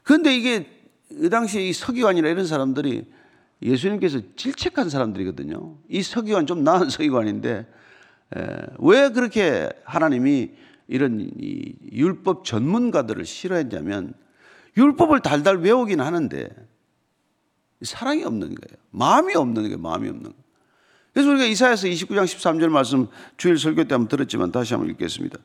그런데 0.02 0.35
이게 0.37 0.66
그 1.09 1.30
당시에 1.30 1.62
이 1.62 1.73
서기관이나 1.73 2.28
이런 2.28 2.44
사람들이 2.44 3.04
예수님께서 3.62 4.20
질책한 4.35 4.90
사람들이거든요. 4.90 5.76
이 5.88 6.02
서기관 6.02 6.47
좀 6.47 6.64
나은 6.64 6.88
서기관인데 6.90 7.73
에, 8.37 8.66
왜 8.78 9.11
그렇게 9.11 9.68
하나님이 9.85 10.50
이런 10.88 11.30
이 11.38 11.75
율법 11.92 12.44
전문가들을 12.44 13.25
싫어했냐면 13.25 14.14
율법을 14.76 15.20
달달 15.20 15.59
외우긴 15.59 16.00
하는데 16.00 16.49
사랑이 17.82 18.25
없는 18.25 18.49
거예요. 18.49 18.80
마음이 18.90 19.34
없는 19.34 19.62
거예요. 19.62 19.78
마음이 19.78 20.08
없는 20.08 20.22
거예요. 20.25 20.40
그래서 21.12 21.30
우리가 21.30 21.44
이사야서 21.44 21.88
29장 21.88 22.25
13절 22.25 22.68
말씀 22.68 23.08
주일 23.37 23.58
설교 23.58 23.84
때 23.84 23.94
한번 23.94 24.08
들었지만 24.08 24.52
다시 24.52 24.75
한번 24.75 24.90
읽겠습니다. 24.90 25.38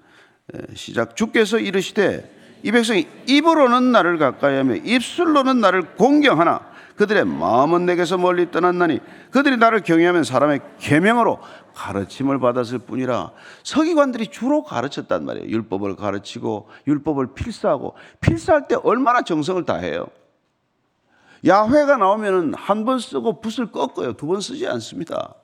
에, 0.54 0.76
시작 0.76 1.16
주께서 1.16 1.58
이르시되 1.58 2.60
이 2.64 2.72
백성이 2.72 3.08
입으로는 3.28 3.92
나를 3.92 4.18
가까이하며 4.18 4.76
입술로는 4.78 5.60
나를 5.60 5.96
공경하나 5.96 6.76
그들의 6.96 7.26
마음은 7.26 7.86
내게서 7.86 8.18
멀리 8.18 8.52
떠났나니 8.52 9.00
그들이 9.32 9.58
나를 9.58 9.82
경외하면 9.82 10.24
사람의 10.24 10.62
계명으로 10.80 11.40
가르침을 11.74 12.40
받았을 12.40 12.80
뿐이라 12.80 13.32
서기관들이 13.64 14.28
주로 14.28 14.64
가르쳤단 14.64 15.26
말이에요. 15.26 15.50
율법을 15.50 15.96
가르치고 15.96 16.70
율법을 16.88 17.34
필사하고 17.34 17.96
필사할 18.22 18.68
때 18.68 18.76
얼마나 18.82 19.24
정성을 19.24 19.66
다해요. 19.66 20.08
야훼가 21.46 21.98
나오면은 21.98 22.54
한 22.56 22.86
번 22.86 23.00
쓰고 23.00 23.40
붓을 23.42 23.72
꺾어요. 23.72 24.14
두 24.14 24.28
번 24.28 24.42
쓰지 24.42 24.68
않습니다. 24.68 25.36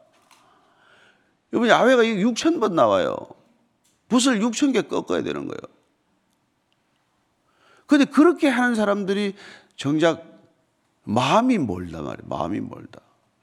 여러분 1.54 1.70
야훼가 1.70 2.04
6천 2.04 2.60
번 2.60 2.76
나와요. 2.76 3.16
붓을 4.10 4.40
6천 4.40 4.74
개 4.74 4.82
꺾어야 4.82 5.22
되는 5.22 5.48
거예요. 5.48 5.60
근데 7.86 8.06
그렇게 8.06 8.48
하는 8.48 8.74
사람들이 8.76 9.36
정작 9.76 10.24
마음이 11.04 11.58
멀다 11.58 12.02
말이에요. 12.02 12.28
마음이 12.28 12.62
멀다. 12.62 13.02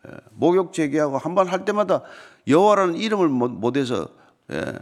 예. 0.08 0.12
목욕 0.32 0.72
제기하고 0.72 1.18
한 1.18 1.34
번 1.34 1.48
할 1.48 1.64
때마다 1.64 2.02
여호와라는 2.46 2.94
이름을 2.96 3.28
못, 3.28 3.50
못해서 3.50 4.08
예. 4.50 4.74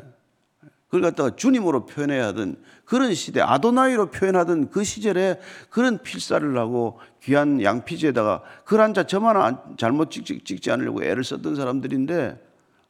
그걸 0.86 1.00
갖다가 1.02 1.34
주님으로 1.34 1.86
표현해야 1.86 2.28
하던 2.28 2.56
그런 2.84 3.12
시대 3.14 3.40
아도나이로 3.40 4.10
표현하던 4.10 4.70
그 4.70 4.84
시절에 4.84 5.40
그런 5.68 6.00
필사를 6.02 6.56
하고 6.56 7.00
귀한 7.22 7.60
양피지에다가 7.60 8.42
글 8.64 8.80
한자 8.80 9.04
점 9.04 9.26
하나 9.26 9.62
잘못 9.76 10.10
찍지, 10.10 10.44
찍지 10.44 10.70
않으려고 10.70 11.02
애를 11.02 11.24
썼던 11.24 11.56
사람들인데 11.56 12.44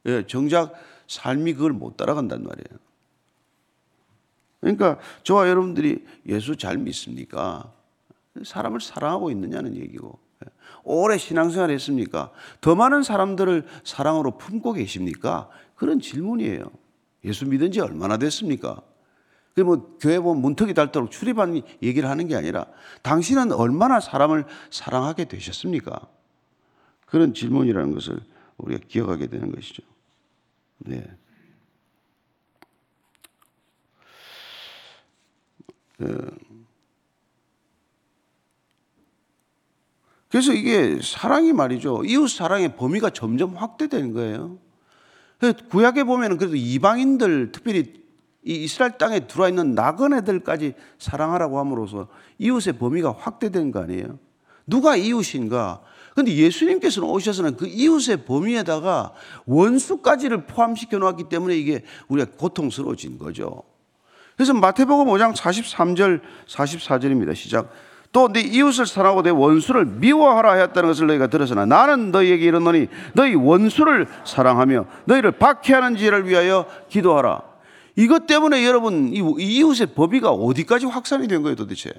예. 0.06 0.26
정작 0.26 0.74
삶이 1.08 1.54
그걸 1.54 1.72
못 1.72 1.96
따라간단 1.96 2.42
말이에요. 2.44 2.78
그러니까 4.60 4.98
저와 5.22 5.48
여러분들이 5.48 6.04
예수 6.26 6.56
잘 6.56 6.76
믿습니까? 6.76 7.72
사람을 8.44 8.80
사랑하고 8.80 9.30
있느냐는 9.30 9.76
얘기고 9.76 10.18
오래 10.84 11.16
신앙생활 11.16 11.70
했습니까? 11.70 12.30
더 12.60 12.74
많은 12.74 13.02
사람들을 13.02 13.64
사랑으로 13.84 14.36
품고 14.38 14.74
계십니까? 14.74 15.48
그런 15.74 16.00
질문이에요. 16.00 16.70
예수 17.26 17.44
믿은 17.46 17.72
지 17.72 17.80
얼마나 17.80 18.16
됐습니까? 18.16 18.80
그뭐 19.54 19.96
교회 19.98 20.20
보면 20.20 20.42
문턱이 20.42 20.74
닳도록 20.74 21.10
출입한 21.10 21.62
얘기를 21.82 22.08
하는 22.08 22.28
게 22.28 22.36
아니라 22.36 22.66
당신은 23.02 23.52
얼마나 23.52 24.00
사람을 24.00 24.46
사랑하게 24.70 25.24
되셨습니까? 25.26 26.08
그런 27.06 27.34
질문이라는 27.34 27.92
것을 27.92 28.20
우리가 28.58 28.84
기억하게 28.86 29.26
되는 29.28 29.52
것이죠. 29.52 29.82
네. 30.78 31.04
그래서 40.28 40.52
이게 40.52 41.00
사랑이 41.02 41.52
말이죠. 41.54 42.04
이웃 42.04 42.28
사랑의 42.28 42.76
범위가 42.76 43.10
점점 43.10 43.56
확대되는 43.56 44.12
거예요. 44.12 44.58
구약에 45.70 46.04
보면 46.04 46.38
그래도 46.38 46.56
이방인들 46.56 47.52
특별히 47.52 47.92
이 48.42 48.64
이스라엘 48.64 48.96
땅에 48.96 49.26
들어와 49.26 49.48
있는 49.48 49.74
나그네들까지 49.74 50.74
사랑하라고 50.98 51.58
함으로써 51.58 52.08
이웃의 52.38 52.74
범위가 52.78 53.12
확대된 53.18 53.72
거 53.72 53.80
아니에요? 53.80 54.18
누가 54.66 54.96
이웃인가? 54.96 55.82
근데 56.14 56.32
예수님께서는 56.32 57.08
오셔서는 57.08 57.56
그 57.56 57.66
이웃의 57.66 58.24
범위에다가 58.24 59.12
원수까지를 59.44 60.46
포함시켜 60.46 60.98
놓았기 60.98 61.24
때문에 61.28 61.56
이게 61.56 61.84
우리가 62.08 62.30
고통스러워진 62.38 63.18
거죠. 63.18 63.62
그래서 64.36 64.54
마태복음 64.54 65.06
5장 65.06 65.34
43절 65.34 66.20
44절입니다. 66.46 67.34
시작. 67.34 67.70
또 68.12 68.28
네 68.28 68.40
이웃을 68.40 68.86
사랑하고 68.86 69.22
내 69.22 69.30
원수를 69.30 69.84
미워하라 69.84 70.52
하였다는 70.52 70.88
것을 70.88 71.06
너희가 71.06 71.26
들었으나 71.28 71.66
나는 71.66 72.10
너희에게 72.10 72.44
이르노니 72.46 72.88
너희 73.14 73.34
원수를 73.34 74.06
사랑하며 74.24 74.86
너희를 75.04 75.32
박해하는 75.32 75.96
지를 75.96 76.28
위하여 76.28 76.66
기도하라. 76.88 77.42
이것 77.96 78.26
때문에 78.26 78.64
여러분 78.66 79.12
이 79.14 79.18
이웃의 79.38 79.88
법위가 79.94 80.30
어디까지 80.30 80.86
확산이 80.86 81.28
된 81.28 81.42
거예요 81.42 81.56
도대체? 81.56 81.90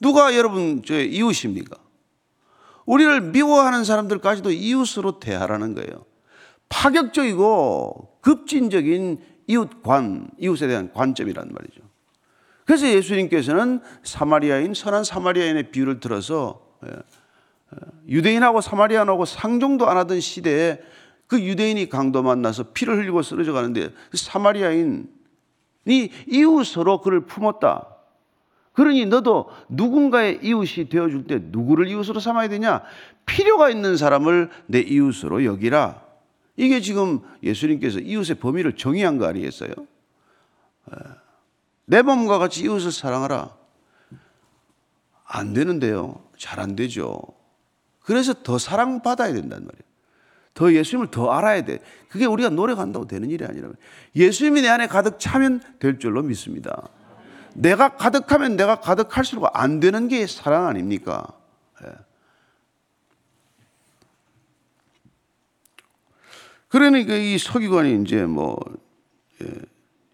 누가 0.00 0.36
여러분 0.36 0.82
저 0.84 1.00
이웃입니까? 1.00 1.76
우리를 2.84 3.20
미워하는 3.32 3.84
사람들까지도 3.84 4.52
이웃으로 4.52 5.18
대하라는 5.18 5.74
거예요. 5.74 6.04
파격적이고 6.68 8.18
급진적인 8.20 9.18
이웃 9.48 9.82
관, 9.82 10.28
이웃에 10.38 10.66
대한 10.66 10.92
관점이란 10.92 11.48
말이죠. 11.52 11.85
그래서 12.66 12.88
예수님께서는 12.88 13.80
사마리아인, 14.02 14.74
선한 14.74 15.04
사마리아인의 15.04 15.70
비유를 15.70 16.00
들어서 16.00 16.60
예, 16.84 16.90
예, 16.90 17.78
유대인하고 18.08 18.60
사마리아인하고 18.60 19.24
상종도 19.24 19.88
안 19.88 19.96
하던 19.96 20.20
시대에 20.20 20.80
그 21.28 21.40
유대인이 21.40 21.88
강도 21.88 22.22
만나서 22.22 22.72
피를 22.72 22.98
흘리고 22.98 23.22
쓰러져 23.22 23.52
가는데 23.52 23.90
그 24.10 24.16
사마리아인이 24.16 25.06
이웃으로 26.28 27.00
그를 27.00 27.20
품었다. 27.20 27.86
그러니 28.72 29.06
너도 29.06 29.48
누군가의 29.68 30.40
이웃이 30.42 30.88
되어줄 30.88 31.26
때 31.26 31.40
누구를 31.40 31.86
이웃으로 31.88 32.20
삼아야 32.20 32.48
되냐? 32.48 32.82
필요가 33.24 33.70
있는 33.70 33.96
사람을 33.96 34.50
내 34.66 34.80
이웃으로 34.80 35.44
여기라. 35.44 36.02
이게 36.56 36.80
지금 36.80 37.20
예수님께서 37.42 38.00
이웃의 38.00 38.36
범위를 38.36 38.74
정의한 38.74 39.18
거 39.18 39.26
아니겠어요? 39.26 39.70
내 41.86 42.02
몸과 42.02 42.38
같이 42.38 42.62
이웃을 42.62 42.92
사랑하라. 42.92 43.56
안 45.24 45.52
되는데요. 45.54 46.22
잘 46.38 46.60
안 46.60 46.76
되죠. 46.76 47.20
그래서 48.00 48.34
더 48.34 48.58
사랑받아야 48.58 49.32
된단 49.32 49.64
말이에요. 49.64 49.82
더 50.54 50.72
예수님을 50.72 51.10
더 51.10 51.30
알아야 51.32 51.64
돼. 51.64 51.80
그게 52.08 52.24
우리가 52.24 52.50
노력한다고 52.50 53.06
되는 53.06 53.30
일이 53.30 53.44
아니라 53.44 53.70
예수님이 54.14 54.62
내 54.62 54.68
안에 54.68 54.86
가득 54.86 55.18
차면 55.18 55.60
될 55.78 55.98
줄로 55.98 56.22
믿습니다. 56.22 56.88
내가 57.54 57.96
가득하면 57.96 58.56
내가 58.56 58.80
가득할수록 58.80 59.48
안 59.54 59.80
되는 59.80 60.08
게 60.08 60.26
사랑 60.26 60.66
아닙니까? 60.66 61.26
그러니까 66.68 67.14
이 67.14 67.38
서기관이 67.38 68.02
이제 68.02 68.24
뭐 68.26 68.58
예, 69.42 69.46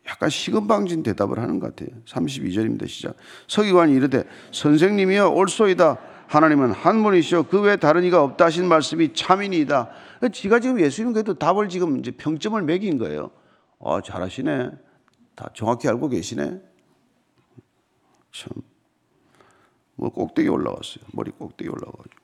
약간 0.09 0.29
시금방진 0.31 1.03
대답을 1.03 1.39
하는 1.39 1.61
것 1.61 1.75
같아요. 1.77 1.97
32절입니다. 2.07 2.89
시작. 2.89 3.17
서기관이 3.47 3.93
이르되 3.95 4.25
선생님이여 4.51 5.29
올소이다. 5.31 5.99
하나님은 6.27 6.73
한 6.73 7.03
분이시오. 7.03 7.45
그 7.45 7.61
외에 7.61 7.77
다른 7.77 8.05
이가 8.05 8.23
없다 8.23 8.47
하신 8.47 8.67
말씀이 8.67 9.13
참이니이다. 9.15 9.91
지가 10.33 10.61
지금 10.61 10.81
예수님 10.81 11.13
그래도 11.13 11.35
답을 11.35 11.69
지금 11.69 11.99
이제 11.99 12.11
평점을 12.11 12.61
매긴 12.63 12.99
거예요. 12.99 13.31
아, 13.85 14.01
잘하시네. 14.03 14.71
다 15.35 15.51
정확히 15.55 15.89
알고 15.89 16.09
계시네. 16.09 16.61
참. 18.33 18.51
뭐 19.95 20.09
꼭대기 20.11 20.49
올라왔어요. 20.49 21.05
머리 21.13 21.31
꼭대기 21.31 21.69
올라가지고. 21.71 22.23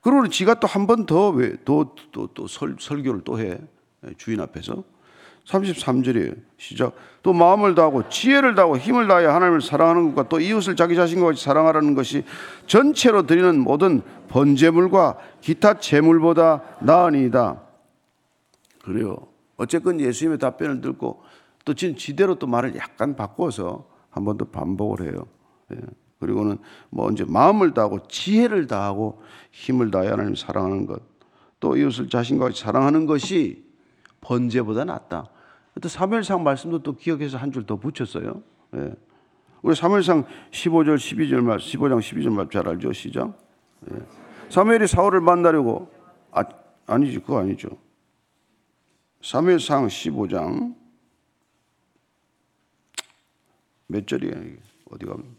그러고 0.00 0.28
지가 0.28 0.54
또 0.60 0.66
한 0.68 0.86
번 0.86 1.06
더 1.06 1.30
왜 1.36 1.56
또 1.64 1.94
또 2.12 2.28
또 2.32 2.46
설교를 2.46 3.22
또 3.24 3.38
해. 3.40 3.58
주인 4.16 4.40
앞에서. 4.40 4.84
33절이에요. 5.46 6.36
시작. 6.56 6.94
또 7.22 7.32
마음을 7.32 7.74
다하고 7.74 8.08
지혜를 8.08 8.54
다하고 8.54 8.78
힘을 8.78 9.08
다하여 9.08 9.30
하나님을 9.32 9.60
사랑하는 9.60 10.14
것과 10.14 10.28
또 10.28 10.40
이웃을 10.40 10.76
자기 10.76 10.94
자신과 10.94 11.26
같이 11.26 11.44
사랑하라는 11.44 11.94
것이 11.94 12.24
전체로 12.66 13.26
드리는 13.26 13.58
모든 13.60 14.02
번제물과 14.28 15.18
기타 15.40 15.78
제물보다 15.78 16.62
나으니이다. 16.80 17.60
그래요. 18.84 19.16
어쨌건 19.56 20.00
예수님의 20.00 20.38
답변을 20.38 20.80
듣고 20.80 21.22
또 21.64 21.74
지금 21.74 21.96
지대로 21.96 22.34
또 22.36 22.46
말을 22.46 22.74
약간 22.76 23.14
바꿔서 23.14 23.86
한 24.10 24.24
번 24.24 24.36
더 24.36 24.44
반복을 24.46 25.06
해요. 25.06 25.26
예. 25.72 25.76
그리고는 26.20 26.58
뭐 26.90 27.10
이제 27.10 27.24
마음을 27.26 27.74
다하고 27.74 28.06
지혜를 28.08 28.66
다하고 28.68 29.20
힘을 29.50 29.90
다하여 29.90 30.12
하나님 30.12 30.34
사랑하는 30.36 30.86
것, 30.86 31.00
또 31.58 31.76
이웃을 31.76 32.08
자신과 32.08 32.46
같이 32.46 32.62
사랑하는 32.62 33.06
것이 33.06 33.64
번제보다 34.22 34.84
낫다. 34.84 35.28
또 35.80 35.88
사무엘상 35.88 36.42
말씀도 36.42 36.82
또 36.82 36.96
기억해서 36.96 37.36
한 37.38 37.50
줄 37.52 37.66
더 37.66 37.76
붙였어요. 37.76 38.42
예. 38.76 38.94
우리 39.62 39.74
사무엘상 39.74 40.24
15절 40.50 40.96
12절 40.96 41.40
말 41.42 41.58
15장 41.58 41.98
12절 42.00 42.32
말잘 42.32 42.66
알죠? 42.68 42.92
시작. 42.92 43.38
예. 43.90 43.96
사무엘이 44.48 44.86
사울을 44.86 45.20
만나려고 45.20 45.90
아 46.30 46.44
아니지 46.86 47.18
그거 47.20 47.38
아니죠. 47.40 47.68
사무엘상 49.22 49.86
15장 49.86 50.74
몇 53.86 54.06
절이야 54.06 54.30
이게 54.38 54.58
어디 54.90 55.06
가면 55.06 55.36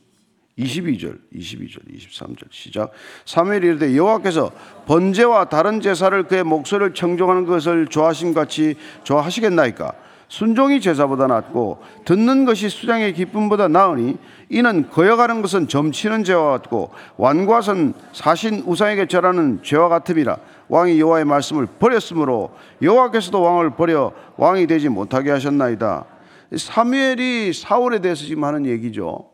22절, 0.58 1.20
22절, 1.34 1.80
23절 1.96 2.48
시작. 2.52 2.92
사무엘이 3.26 3.68
이르되 3.68 3.96
여호와께서 3.96 4.52
번제와 4.86 5.46
다른 5.46 5.82
제사를 5.82 6.22
그의 6.24 6.44
목소리를 6.44 6.94
청종하는 6.94 7.46
것을 7.46 7.88
좋아하신 7.88 8.34
같이 8.34 8.76
좋아하시겠나이까? 9.04 9.94
순종이 10.28 10.82
제사보다 10.82 11.28
낫고 11.28 11.84
듣는 12.06 12.46
것이 12.46 12.68
수장의 12.70 13.14
기쁨보다 13.14 13.68
나으니 13.68 14.18
이는 14.50 14.90
거여가는 14.90 15.42
것은 15.44 15.68
점치는 15.68 16.24
죄와 16.24 16.50
같고 16.52 16.92
완과선 17.18 17.94
사신 18.14 18.64
우상에게 18.66 19.06
절하는 19.06 19.60
죄와 19.62 19.90
같음이라 19.90 20.38
왕이 20.70 21.00
여호와의 21.00 21.26
말씀을 21.26 21.68
버렸으므로 21.78 22.52
여호와께서도 22.82 23.42
왕을 23.42 23.76
버려 23.76 24.12
왕이 24.38 24.66
되지 24.66 24.90
못하게 24.90 25.30
하셨나이다. 25.32 26.06
사무엘이 26.56 27.54
사울에 27.54 28.00
대해서 28.00 28.26
지금 28.26 28.44
하는 28.44 28.66
얘기죠. 28.66 29.33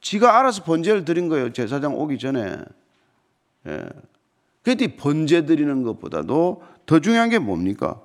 지가 0.00 0.38
알아서 0.38 0.64
번제를 0.64 1.04
드린 1.04 1.28
거예요. 1.28 1.52
제사장 1.52 1.94
오기 1.94 2.18
전에. 2.18 2.58
예. 3.66 3.88
그랬더니 4.62 4.96
번제 4.96 5.46
드리는 5.46 5.82
것보다도 5.82 6.62
더 6.86 7.00
중요한 7.00 7.28
게 7.30 7.38
뭡니까? 7.38 8.00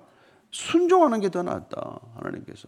순종하는 0.51 1.19
게 1.19 1.29
더 1.29 1.43
낫다. 1.43 1.99
하나님께서. 2.15 2.67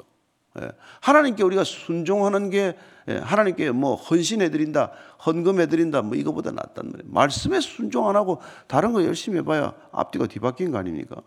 예. 0.61 0.69
하나님께 1.01 1.43
우리가 1.43 1.63
순종하는 1.63 2.49
게 2.49 2.77
예. 3.09 3.17
하나님께 3.17 3.71
뭐 3.71 3.95
헌신해 3.95 4.49
드린다, 4.49 4.91
헌금해 5.25 5.67
드린다, 5.67 6.01
뭐 6.01 6.15
이거보다 6.15 6.51
낫단 6.51 6.91
말이에요. 6.91 7.11
말씀에 7.11 7.59
순종 7.59 8.09
안 8.09 8.15
하고 8.15 8.41
다른 8.67 8.93
거 8.93 9.03
열심히 9.03 9.37
해봐야 9.39 9.73
앞뒤가 9.91 10.27
뒤바뀐 10.27 10.71
거 10.71 10.77
아닙니까? 10.77 11.21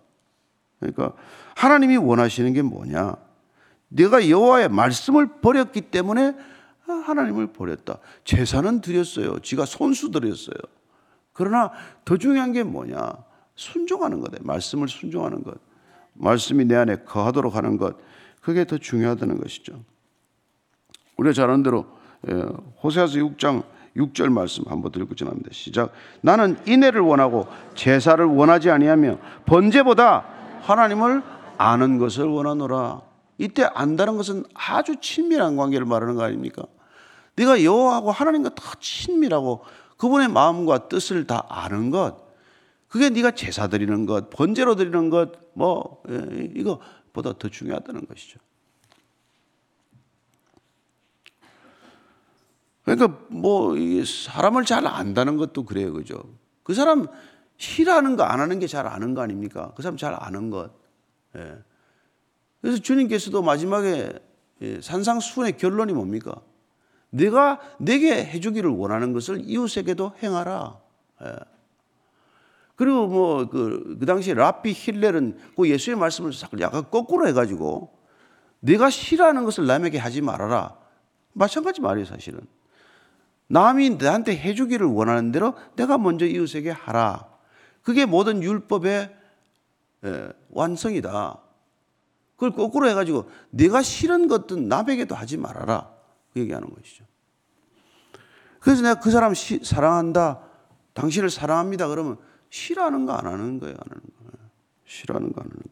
그러니까 0.79 1.13
하나님이 1.57 1.97
원하시는 1.99 2.53
게 2.53 2.63
뭐냐? 2.63 3.17
내가 3.89 4.29
여호와의 4.29 4.69
말씀을 4.69 5.41
버렸기 5.41 5.83
때문에 5.83 6.35
하나님을 6.91 7.49
버렸다. 7.49 7.99
제사는 8.25 8.81
드렸어요. 8.81 9.39
지가 9.41 9.65
손수 9.65 10.11
드렸어요. 10.11 10.57
그러나 11.33 11.71
더 12.05 12.17
중요한 12.17 12.53
게 12.53 12.63
뭐냐? 12.63 13.13
순종하는 13.55 14.21
거다. 14.21 14.39
말씀을 14.43 14.89
순종하는 14.89 15.43
것. 15.43 15.55
말씀이 16.15 16.65
내 16.65 16.77
안에 16.77 16.97
거하도록 17.05 17.55
하는 17.55 17.77
것. 17.77 17.97
그게 18.41 18.65
더 18.65 18.79
중요하다는 18.79 19.39
것이죠. 19.41 19.83
우리가 21.17 21.33
잘 21.33 21.51
아는 21.51 21.63
대로 21.63 21.87
예, 22.29 22.35
호세아서 22.83 23.19
6장 23.19 23.65
6절 23.97 24.31
말씀 24.31 24.65
한번 24.67 24.93
들고 24.93 25.15
지납니다. 25.15 25.51
시작. 25.53 25.93
나는 26.21 26.57
인애를 26.67 27.01
원하고 27.01 27.47
제사를 27.75 28.25
원하지 28.25 28.71
아니하며 28.71 29.19
번제보다 29.47 30.25
하나님을 30.63 31.23
아는 31.59 31.99
것을 31.99 32.25
원하노라. 32.25 33.03
이때 33.39 33.65
안다는 33.65 34.17
것은 34.17 34.45
아주 34.55 34.97
친밀한 35.01 35.57
관계를 35.57 35.87
말하는 35.87 36.15
거 36.15 36.23
아닙니까? 36.23 36.65
네가 37.41 37.65
여호와하고 37.65 38.11
하나님과 38.13 38.51
더 38.55 38.63
친밀하고 38.81 39.65
그분의 39.97 40.29
마음과 40.29 40.89
뜻을 40.89 41.27
다 41.27 41.47
아는 41.49 41.91
것. 41.91 42.29
그게 42.89 43.09
네가 43.09 43.33
제사 43.33 43.69
드리는 43.69 44.05
것, 44.05 44.31
번제로 44.31 44.75
드리는 44.75 45.11
것, 45.11 45.33
뭐 45.55 46.03
예, 46.09 46.51
이거보다 46.55 47.39
더 47.39 47.49
중요하다는 47.49 48.07
것이죠. 48.07 48.39
그러니까 52.83 53.19
뭐 53.29 53.75
사람을 54.05 54.65
잘 54.65 54.87
안다는 54.87 55.37
것도 55.37 55.65
그래요, 55.65 55.93
그죠? 55.93 56.23
그 56.63 56.75
사람 56.75 57.07
싫어하는 57.57 58.17
거 58.17 58.25
안 58.25 58.41
하는 58.41 58.59
게 58.59 58.67
잘 58.67 58.87
아는 58.87 59.15
거 59.15 59.23
아닙니까? 59.23 59.73
그 59.77 59.83
사람 59.83 59.97
잘 59.97 60.15
아는 60.19 60.51
것. 60.51 60.71
예. 61.37 61.59
그래서 62.61 62.79
주님께서도 62.83 63.43
마지막에 63.43 64.13
예, 64.63 64.81
산상수훈의 64.81 65.57
결론이 65.57 65.93
뭡니까? 65.93 66.35
내가 67.11 67.61
내게 67.79 68.25
해주기를 68.25 68.71
원하는 68.71 69.13
것을 69.13 69.43
이웃에게도 69.45 70.13
행하라. 70.23 70.79
예. 71.25 71.37
그리고 72.77 73.07
뭐그 73.09 73.97
그 74.01 74.07
당시에 74.07 74.33
라피 74.33 74.73
힐렐은 74.73 75.39
그 75.57 75.69
예수의 75.69 75.97
말씀을 75.97 76.33
약간 76.61 76.89
거꾸로 76.91 77.29
해가지고 77.29 77.93
내가 78.61 78.89
싫어하는 78.89 79.45
것을 79.45 79.67
남에게 79.67 79.99
하지 79.99 80.23
말아라. 80.23 80.77
마찬가지 81.33 81.81
말이에요, 81.81 82.07
사실은. 82.07 82.41
남이 83.49 83.91
나한테 83.97 84.37
해주기를 84.37 84.87
원하는 84.87 85.33
대로 85.33 85.55
내가 85.77 85.99
먼저 85.99 86.25
이웃에게 86.25 86.71
하라. 86.71 87.29
그게 87.83 88.07
모든 88.07 88.43
율법의 88.43 89.17
예, 90.05 90.29
완성이다. 90.51 91.39
그걸 92.37 92.53
거꾸로 92.53 92.89
해가지고 92.89 93.29
내가 93.51 93.83
싫은 93.83 94.29
것든 94.29 94.69
남에게도 94.69 95.15
하지 95.15 95.37
말아라. 95.37 96.00
그 96.33 96.41
얘기하는 96.41 96.69
것이죠. 96.71 97.05
그래서 98.61 98.83
내가 98.83 99.01
그 99.01 99.11
사람 99.11 99.35
시, 99.35 99.61
사랑한다. 99.63 100.41
당신을 100.95 101.31
사랑합니다. 101.31 101.89
그러면 101.89 102.19
싫어하는 102.51 103.07
거 103.07 103.13
안 103.15 103.27
하는 103.27 103.59
거예요. 103.59 103.75
안 103.75 103.91
하는 103.91 104.03
거. 104.03 104.11
싫어하는 104.85 105.33
거 105.33 105.41
안 105.41 105.47
하는 105.47 105.57
거. 105.63 105.71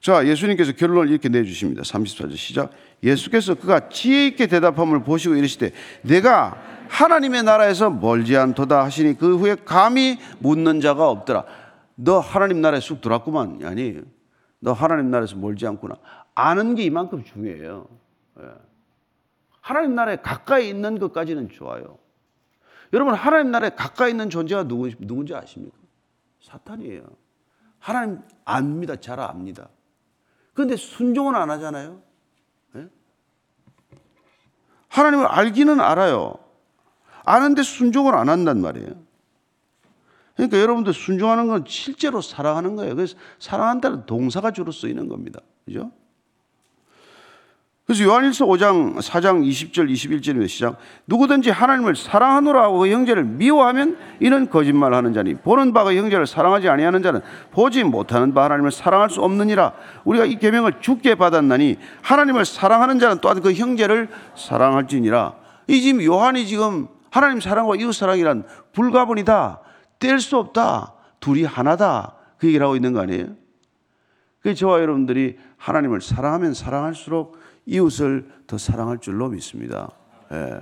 자, 0.00 0.24
예수님께서 0.26 0.72
결론을 0.72 1.10
이렇게 1.10 1.28
내주십니다. 1.28 1.82
34절 1.82 2.36
시작. 2.36 2.70
예수께서 3.02 3.54
그가 3.54 3.88
지혜 3.88 4.28
있게 4.28 4.46
대답함을 4.46 5.02
보시고 5.02 5.34
이르시되 5.34 5.72
내가 6.02 6.62
하나님의 6.88 7.42
나라에서 7.42 7.90
멀지 7.90 8.36
않도다 8.36 8.84
하시니 8.84 9.18
그 9.18 9.36
후에 9.36 9.56
감히 9.64 10.18
묻는 10.38 10.80
자가 10.80 11.08
없더라. 11.10 11.44
너 11.96 12.20
하나님 12.20 12.60
나라에 12.60 12.80
쑥 12.80 13.00
들어왔구만. 13.00 13.60
아니, 13.64 13.96
너 14.60 14.72
하나님 14.72 15.10
나라에서 15.10 15.34
멀지 15.36 15.66
않구나. 15.66 15.96
아는 16.36 16.74
게 16.76 16.84
이만큼 16.84 17.24
중요해요. 17.24 17.88
예. 18.40 18.44
하나님 19.60 19.96
나라에 19.96 20.16
가까이 20.16 20.68
있는 20.68 21.00
것까지는 21.00 21.48
좋아요. 21.48 21.98
여러분, 22.92 23.14
하나님 23.14 23.50
나라에 23.50 23.70
가까이 23.70 24.12
있는 24.12 24.30
존재가 24.30 24.68
누구, 24.68 24.88
누군지 25.00 25.34
아십니까? 25.34 25.76
사탄이에요. 26.40 27.04
하나님 27.80 28.20
압니다. 28.44 28.96
잘 28.96 29.18
압니다. 29.18 29.68
그런데 30.54 30.76
순종은 30.76 31.34
안 31.34 31.50
하잖아요. 31.50 32.02
예? 32.76 32.88
하나님을 34.88 35.26
알기는 35.26 35.80
알아요. 35.80 36.34
아는데 37.24 37.62
순종을 37.62 38.14
안 38.14 38.28
한단 38.28 38.60
말이에요. 38.60 38.94
그러니까 40.36 40.60
여러분들 40.60 40.92
순종하는 40.92 41.48
건 41.48 41.64
실제로 41.66 42.20
사랑하는 42.20 42.76
거예요. 42.76 42.94
그래서 42.94 43.16
사랑한다는 43.38 44.04
동사가 44.04 44.50
주로 44.50 44.70
쓰이는 44.70 45.08
겁니다. 45.08 45.40
그죠? 45.64 45.90
그래서 47.86 48.02
요한일서 48.02 48.46
5장 48.46 48.96
4장 48.96 49.48
20절 49.48 49.88
21절에 49.90 50.48
시작 50.48 50.76
누구든지 51.06 51.50
하나님을 51.50 51.94
사랑하노라고 51.94 52.80
그 52.80 52.88
형제를 52.88 53.22
미워하면 53.22 53.96
이는 54.18 54.50
거짓말하는 54.50 55.12
자니 55.12 55.34
보는 55.34 55.72
바가 55.72 55.94
형제를 55.94 56.26
사랑하지 56.26 56.68
아니하는 56.68 57.02
자는 57.02 57.20
보지 57.52 57.84
못하는 57.84 58.34
바 58.34 58.44
하나님을 58.44 58.72
사랑할 58.72 59.08
수 59.08 59.22
없느니라 59.22 59.72
우리가 60.04 60.24
이 60.24 60.36
계명을 60.36 60.80
죽게 60.80 61.14
받았나니 61.14 61.76
하나님을 62.02 62.44
사랑하는 62.44 62.98
자는 62.98 63.18
또한 63.20 63.40
그 63.40 63.52
형제를 63.52 64.08
사랑할지니라 64.34 65.34
이 65.68 65.80
지금 65.80 66.02
요한이 66.02 66.46
지금 66.46 66.88
하나님 67.10 67.40
사랑과 67.40 67.76
이웃 67.76 67.92
사랑이란 67.92 68.44
불가분이다 68.72 69.60
뗄 69.98 70.20
수 70.20 70.36
없다. 70.36 70.94
둘이 71.20 71.44
하나다. 71.44 72.14
그 72.38 72.46
얘기를 72.48 72.64
하고 72.64 72.76
있는 72.76 72.92
거 72.92 73.00
아니에요? 73.00 73.28
그 74.40 74.54
저와 74.54 74.80
여러분들이 74.80 75.38
하나님을 75.56 76.00
사랑하면 76.00 76.54
사랑할수록 76.54 77.38
이웃을 77.66 78.30
더 78.46 78.56
사랑할 78.58 78.98
줄로 78.98 79.28
믿습니다. 79.28 79.90
예. 80.32 80.60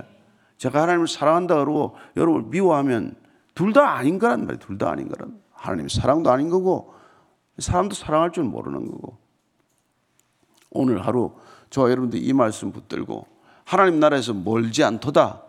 제가 0.57 0.81
하나님을 0.83 1.07
사랑한다 1.07 1.55
그러고 1.55 1.95
여러분을 2.17 2.47
미워하면 2.49 3.15
둘 3.53 3.71
다 3.73 3.91
아닌 3.95 4.19
거란 4.19 4.41
말이에요. 4.41 4.59
둘 4.59 4.77
다 4.77 4.89
아닌 4.91 5.07
거란. 5.07 5.39
하나님 5.53 5.87
사랑도 5.87 6.29
아닌 6.31 6.49
거고 6.49 6.93
사람도 7.59 7.95
사랑할 7.95 8.31
줄 8.31 8.43
모르는 8.43 8.85
거고. 8.91 9.17
오늘 10.71 11.05
하루 11.05 11.31
저와 11.69 11.89
여러분들 11.89 12.21
이 12.21 12.33
말씀 12.33 12.71
붙들고 12.71 13.27
하나님 13.63 13.99
나라에서 13.99 14.33
멀지 14.33 14.83
않도다. 14.83 15.41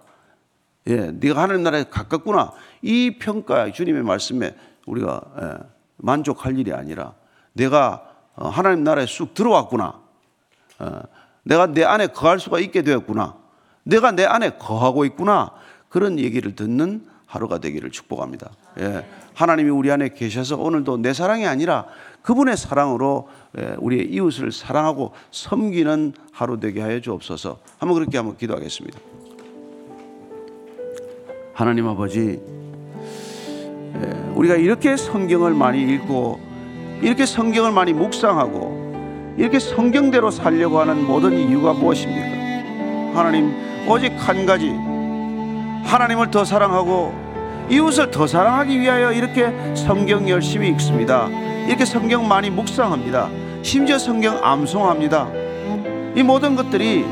예, 0.88 1.10
네가 1.10 1.42
하나님 1.42 1.64
나라에 1.64 1.84
가깝구나. 1.84 2.52
이 2.82 3.18
평가 3.18 3.70
주님의 3.72 4.02
말씀에 4.04 4.56
우리가 4.86 5.20
예, 5.42 5.66
만족할 5.96 6.58
일이 6.58 6.72
아니라 6.72 7.14
내가 7.54 8.12
어, 8.36 8.48
하나님 8.48 8.84
나라에 8.84 9.06
쑥 9.06 9.34
들어왔구나. 9.34 10.00
어, 10.78 11.00
내가 11.46 11.66
내 11.68 11.84
안에 11.84 12.08
거할 12.08 12.40
수가 12.40 12.58
있게 12.58 12.82
되었구나. 12.82 13.36
내가 13.84 14.10
내 14.10 14.24
안에 14.24 14.56
거하고 14.58 15.04
있구나. 15.04 15.52
그런 15.88 16.18
얘기를 16.18 16.56
듣는 16.56 17.06
하루가 17.24 17.58
되기를 17.58 17.92
축복합니다. 17.92 18.50
예. 18.80 19.06
하나님이 19.34 19.70
우리 19.70 19.92
안에 19.92 20.08
계셔서 20.08 20.56
오늘도 20.56 20.98
내 20.98 21.12
사랑이 21.12 21.46
아니라 21.46 21.86
그분의 22.22 22.56
사랑으로 22.56 23.28
예, 23.58 23.76
우리의 23.78 24.10
이웃을 24.10 24.50
사랑하고 24.50 25.12
섬기는 25.30 26.14
하루 26.32 26.58
되게 26.58 26.80
하여 26.80 27.00
주옵소서. 27.00 27.58
한번 27.78 27.98
그렇게 27.98 28.16
한번 28.18 28.36
기도하겠습니다. 28.36 28.98
하나님 31.54 31.86
아버지, 31.86 32.40
예, 33.94 34.32
우리가 34.34 34.56
이렇게 34.56 34.96
성경을 34.96 35.54
많이 35.54 35.80
읽고 35.94 36.40
이렇게 37.02 37.24
성경을 37.24 37.70
많이 37.70 37.92
묵상하고 37.92 38.85
이렇게 39.36 39.58
성경대로 39.58 40.30
살려고 40.30 40.80
하는 40.80 41.04
모든 41.06 41.38
이유가 41.38 41.72
무엇입니까? 41.72 43.18
하나님 43.18 43.54
오직 43.88 44.12
한 44.16 44.46
가지 44.46 44.70
하나님을 45.84 46.30
더 46.30 46.44
사랑하고 46.44 47.14
이웃을 47.68 48.10
더 48.10 48.26
사랑하기 48.26 48.80
위하여 48.80 49.12
이렇게 49.12 49.52
성경 49.74 50.28
열심히 50.28 50.68
읽습니다. 50.70 51.28
이렇게 51.66 51.84
성경 51.84 52.26
많이 52.26 52.48
묵상합니다. 52.50 53.28
심지어 53.62 53.98
성경 53.98 54.38
암송합니다. 54.42 55.28
이 56.14 56.22
모든 56.22 56.56
것들이 56.56 57.04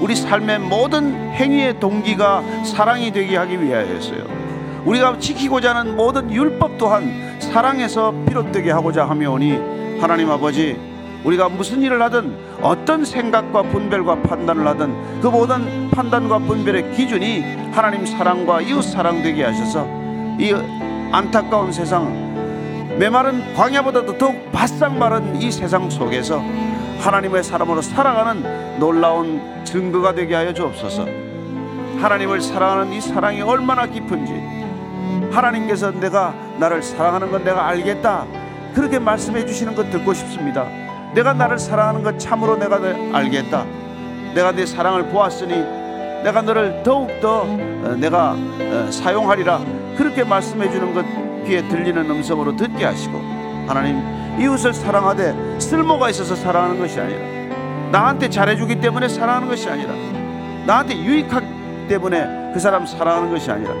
우리 0.00 0.14
삶의 0.14 0.60
모든 0.60 1.32
행위의 1.32 1.80
동기가 1.80 2.42
사랑이 2.64 3.12
되게 3.12 3.36
하기 3.36 3.60
위하여였어요. 3.60 4.38
우리가 4.84 5.18
지키고자 5.18 5.74
하는 5.74 5.96
모든 5.96 6.32
율법 6.32 6.78
또한 6.78 7.36
사랑에서 7.40 8.14
비롯되게 8.26 8.70
하고자 8.70 9.08
하며 9.08 9.32
오니 9.32 9.58
하나님 10.00 10.30
아버지 10.30 10.87
우리가 11.24 11.48
무슨 11.48 11.82
일을 11.82 12.00
하든 12.02 12.36
어떤 12.62 13.04
생각과 13.04 13.62
분별과 13.62 14.22
판단을 14.22 14.66
하든 14.68 15.20
그 15.20 15.26
모든 15.28 15.90
판단과 15.90 16.38
분별의 16.38 16.92
기준이 16.94 17.70
하나님 17.72 18.06
사랑과 18.06 18.60
이웃 18.60 18.82
사랑 18.82 19.22
되게 19.22 19.44
하셔서 19.44 19.86
이 20.38 20.54
안타까운 21.12 21.72
세상 21.72 22.28
메마른 22.98 23.54
광야보다도 23.54 24.18
더욱 24.18 24.50
바싹 24.52 24.96
마른 24.96 25.40
이 25.40 25.50
세상 25.50 25.88
속에서 25.88 26.42
하나님의 27.00 27.44
사람으로 27.44 27.80
살아가는 27.80 28.78
놀라운 28.78 29.40
증거가 29.64 30.14
되게 30.14 30.34
하여 30.34 30.52
주옵소서. 30.52 31.06
하나님을 32.00 32.40
사랑하는 32.40 32.92
이 32.92 33.00
사랑이 33.00 33.40
얼마나 33.40 33.86
깊은지 33.86 34.32
하나님께서 35.30 35.92
내가 35.92 36.34
나를 36.58 36.82
사랑하는 36.82 37.30
건 37.30 37.44
내가 37.44 37.68
알겠다. 37.68 38.26
그렇게 38.74 38.98
말씀해 38.98 39.46
주시는 39.46 39.74
것 39.74 39.90
듣고 39.90 40.12
싶습니다. 40.14 40.66
내가 41.14 41.32
나를 41.32 41.58
사랑하는 41.58 42.02
것 42.02 42.18
참으로 42.18 42.56
내가 42.56 42.76
알겠다. 43.12 43.64
내가 44.34 44.52
네 44.52 44.66
사랑을 44.66 45.04
보았으니 45.08 45.54
내가 46.22 46.42
너를 46.42 46.82
더욱더 46.82 47.42
어, 47.42 47.96
내가 47.98 48.32
어, 48.32 48.90
사용하리라. 48.90 49.60
그렇게 49.96 50.24
말씀해 50.24 50.70
주는 50.70 50.94
것 50.94 51.04
귀에 51.46 51.66
들리는 51.66 52.10
음성으로 52.10 52.56
듣게 52.56 52.84
하시고 52.84 53.18
하나님 53.66 54.00
이웃을 54.38 54.72
사랑하되 54.72 55.58
쓸모가 55.58 56.10
있어서 56.10 56.36
사랑하는 56.36 56.78
것이 56.78 57.00
아니라 57.00 57.20
나한테 57.90 58.28
잘해주기 58.28 58.80
때문에 58.80 59.08
사랑하는 59.08 59.48
것이 59.48 59.68
아니라 59.68 59.92
나한테 60.66 60.96
유익하기 60.96 61.46
때문에 61.88 62.52
그 62.52 62.60
사람 62.60 62.86
사랑하는 62.86 63.30
것이 63.30 63.50
아니라 63.50 63.72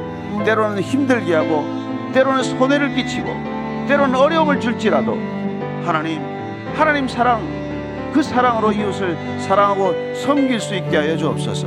때로는 0.44 0.82
힘들게 0.82 1.34
하고 1.34 1.64
때로는 2.14 2.42
손해를 2.42 2.94
끼치고 2.94 3.26
때로는 3.86 4.14
어려움을 4.16 4.60
줄지라도 4.60 5.12
하나님 5.84 6.37
하나님 6.78 7.08
사랑 7.08 7.42
그 8.14 8.22
사랑으로 8.22 8.70
이웃을 8.70 9.18
사랑하고 9.40 10.14
섬길 10.14 10.60
수 10.60 10.76
있게 10.76 10.96
하여 10.96 11.16
주옵소서 11.16 11.66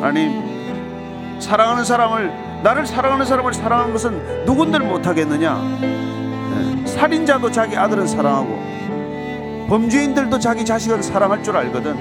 하나님 0.00 1.38
사랑하는 1.38 1.84
사람을 1.84 2.32
나를 2.64 2.84
사랑하는 2.84 3.24
사람을 3.24 3.54
사랑하는 3.54 3.92
것은 3.92 4.44
누군들 4.46 4.80
못하겠느냐 4.80 5.54
네. 5.80 6.84
살인자도 6.84 7.52
자기 7.52 7.76
아들은 7.76 8.08
사랑하고 8.08 9.66
범죄인들도 9.68 10.36
자기 10.40 10.64
자식은 10.64 11.00
사랑할 11.00 11.44
줄 11.44 11.56
알거든 11.56 11.96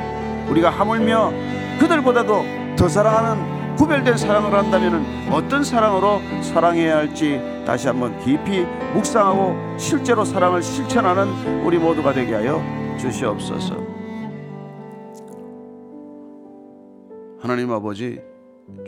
우리가 0.47 0.71
하물며 0.71 1.31
그들보다도 1.79 2.45
더 2.75 2.89
사랑하는 2.89 3.75
구별된 3.75 4.17
사랑을 4.17 4.51
한다면 4.57 5.05
어떤 5.31 5.63
사랑으로 5.63 6.19
사랑해야 6.41 6.97
할지 6.97 7.39
다시 7.69 7.88
한번 7.88 8.17
깊이 8.17 8.62
묵상하고 8.95 9.77
실제로 9.77 10.25
사랑을 10.25 10.63
실천하는 10.63 11.63
우리 11.63 11.77
모두가 11.77 12.12
되게 12.13 12.34
하여 12.34 12.60
주시옵소서. 12.97 13.75
하나님 17.39 17.71
아버지, 17.71 18.21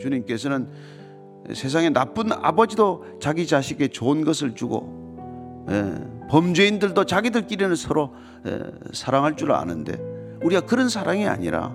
주님께서는 0.00 0.68
세상에 1.54 1.90
나쁜 1.90 2.32
아버지도 2.32 3.04
자기 3.20 3.46
자식에게 3.46 3.86
좋은 3.86 4.24
것을 4.24 4.56
주고 4.56 5.64
예, 5.70 5.94
범죄인들도 6.28 7.04
자기들끼리는 7.04 7.76
서로 7.76 8.12
예, 8.48 8.58
사랑할 8.92 9.36
줄 9.36 9.52
아는데 9.52 9.96
우리가 10.42 10.62
그런 10.62 10.88
사랑이 10.88 11.28
아니라 11.28 11.72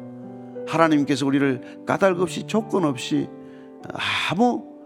하나님께서 0.67 1.25
우리를 1.25 1.85
까닭 1.85 2.19
없이 2.19 2.43
조건 2.47 2.83
없이 2.83 3.29
아무 4.29 4.65
예, 4.65 4.76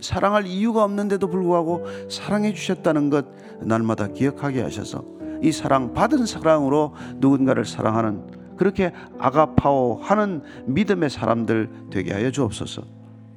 사랑할 0.00 0.46
이유가 0.46 0.84
없는데도 0.84 1.28
불구하고 1.28 1.86
사랑해 2.10 2.52
주셨다는 2.52 3.10
것 3.10 3.26
날마다 3.60 4.08
기억하게 4.08 4.62
하셔서 4.62 5.04
이 5.42 5.52
사랑 5.52 5.94
받은 5.94 6.26
사랑으로 6.26 6.94
누군가를 7.16 7.64
사랑하는 7.64 8.56
그렇게 8.56 8.92
아가파오 9.18 10.00
하는 10.00 10.42
믿음의 10.66 11.10
사람들 11.10 11.68
되게 11.90 12.12
하여 12.12 12.30
주옵소서. 12.30 12.82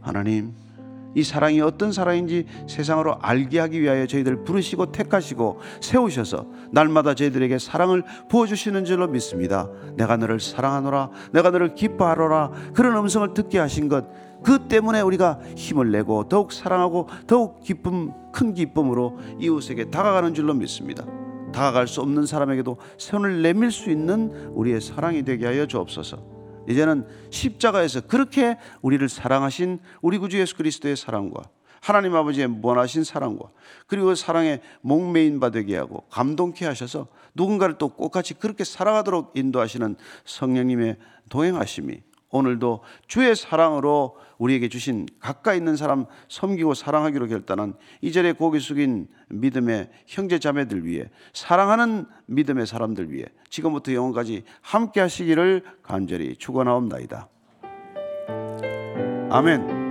하나님 0.01 0.53
이 1.17 1.23
사랑이 1.23 1.59
어떤 1.61 1.91
사랑인지 1.91 2.45
세상으로 2.67 3.17
알게 3.19 3.57
하기 3.61 3.81
위하여 3.81 4.05
저희들 4.05 4.43
부르시고 4.43 4.91
택하시고 4.91 5.59
세우셔서 5.81 6.45
날마다 6.71 7.15
저희들에게 7.15 7.57
사랑을 7.57 8.03
부어주시는 8.29 8.85
줄로 8.85 9.07
믿습니다. 9.07 9.67
내가 9.95 10.15
너를 10.17 10.39
사랑하노라, 10.39 11.09
내가 11.33 11.49
너를 11.49 11.73
기뻐하노라 11.73 12.51
그런 12.75 12.95
음성을 12.97 13.33
듣게 13.33 13.57
하신 13.57 13.89
것, 13.89 14.05
그 14.43 14.67
때문에 14.67 15.01
우리가 15.01 15.39
힘을 15.55 15.89
내고 15.89 16.29
더욱 16.29 16.51
사랑하고 16.51 17.07
더욱 17.25 17.61
기쁨, 17.63 18.11
큰 18.31 18.53
기쁨으로 18.53 19.17
이웃에게 19.39 19.89
다가가는 19.89 20.35
줄로 20.35 20.53
믿습니다. 20.53 21.03
다가갈 21.51 21.87
수 21.87 22.01
없는 22.01 22.27
사람에게도 22.27 22.77
손을 22.97 23.41
내밀 23.41 23.71
수 23.71 23.89
있는 23.89 24.51
우리의 24.53 24.81
사랑이 24.81 25.23
되게 25.23 25.47
하여 25.47 25.65
주옵소서. 25.65 26.36
이제는 26.67 27.07
십자가에서 27.29 28.01
그렇게 28.01 28.57
우리를 28.81 29.07
사랑하신 29.09 29.79
우리 30.01 30.17
구주 30.17 30.39
예수 30.39 30.55
그리스도의 30.55 30.95
사랑과 30.97 31.43
하나님 31.81 32.15
아버지의 32.15 32.47
무한하신 32.47 33.03
사랑과 33.03 33.49
그리고 33.85 34.15
사랑에 34.15 34.61
목매인 34.81 35.39
바 35.39 35.49
되게 35.49 35.77
하고 35.77 36.05
감동케 36.09 36.65
하셔서 36.65 37.07
누군가를 37.35 37.77
또 37.77 37.93
똑같이 37.97 38.33
그렇게 38.33 38.63
살아가도록 38.63 39.31
인도하시는 39.35 39.95
성령님의 40.25 40.97
동행하심이 41.29 42.01
오늘도 42.29 42.83
주의 43.07 43.35
사랑으로 43.35 44.17
우리에게 44.37 44.69
주신 44.69 45.07
가까이 45.19 45.57
있는 45.57 45.75
사람 45.75 46.05
섬기고 46.27 46.73
사랑하기로 46.73 47.27
결단한 47.27 47.75
이절의 48.01 48.33
고개 48.33 48.59
숙인 48.59 49.07
믿음의 49.29 49.89
형제 50.05 50.39
자매들 50.39 50.85
위해 50.85 51.09
사랑하는 51.33 52.05
믿음의 52.25 52.67
사람들 52.67 53.11
위해 53.11 53.25
지금부터 53.49 53.93
영원까지 53.93 54.43
함께 54.61 54.99
하시기를 54.99 55.63
간절히 55.81 56.35
축원하옵나이다. 56.35 57.29
아멘. 59.29 59.86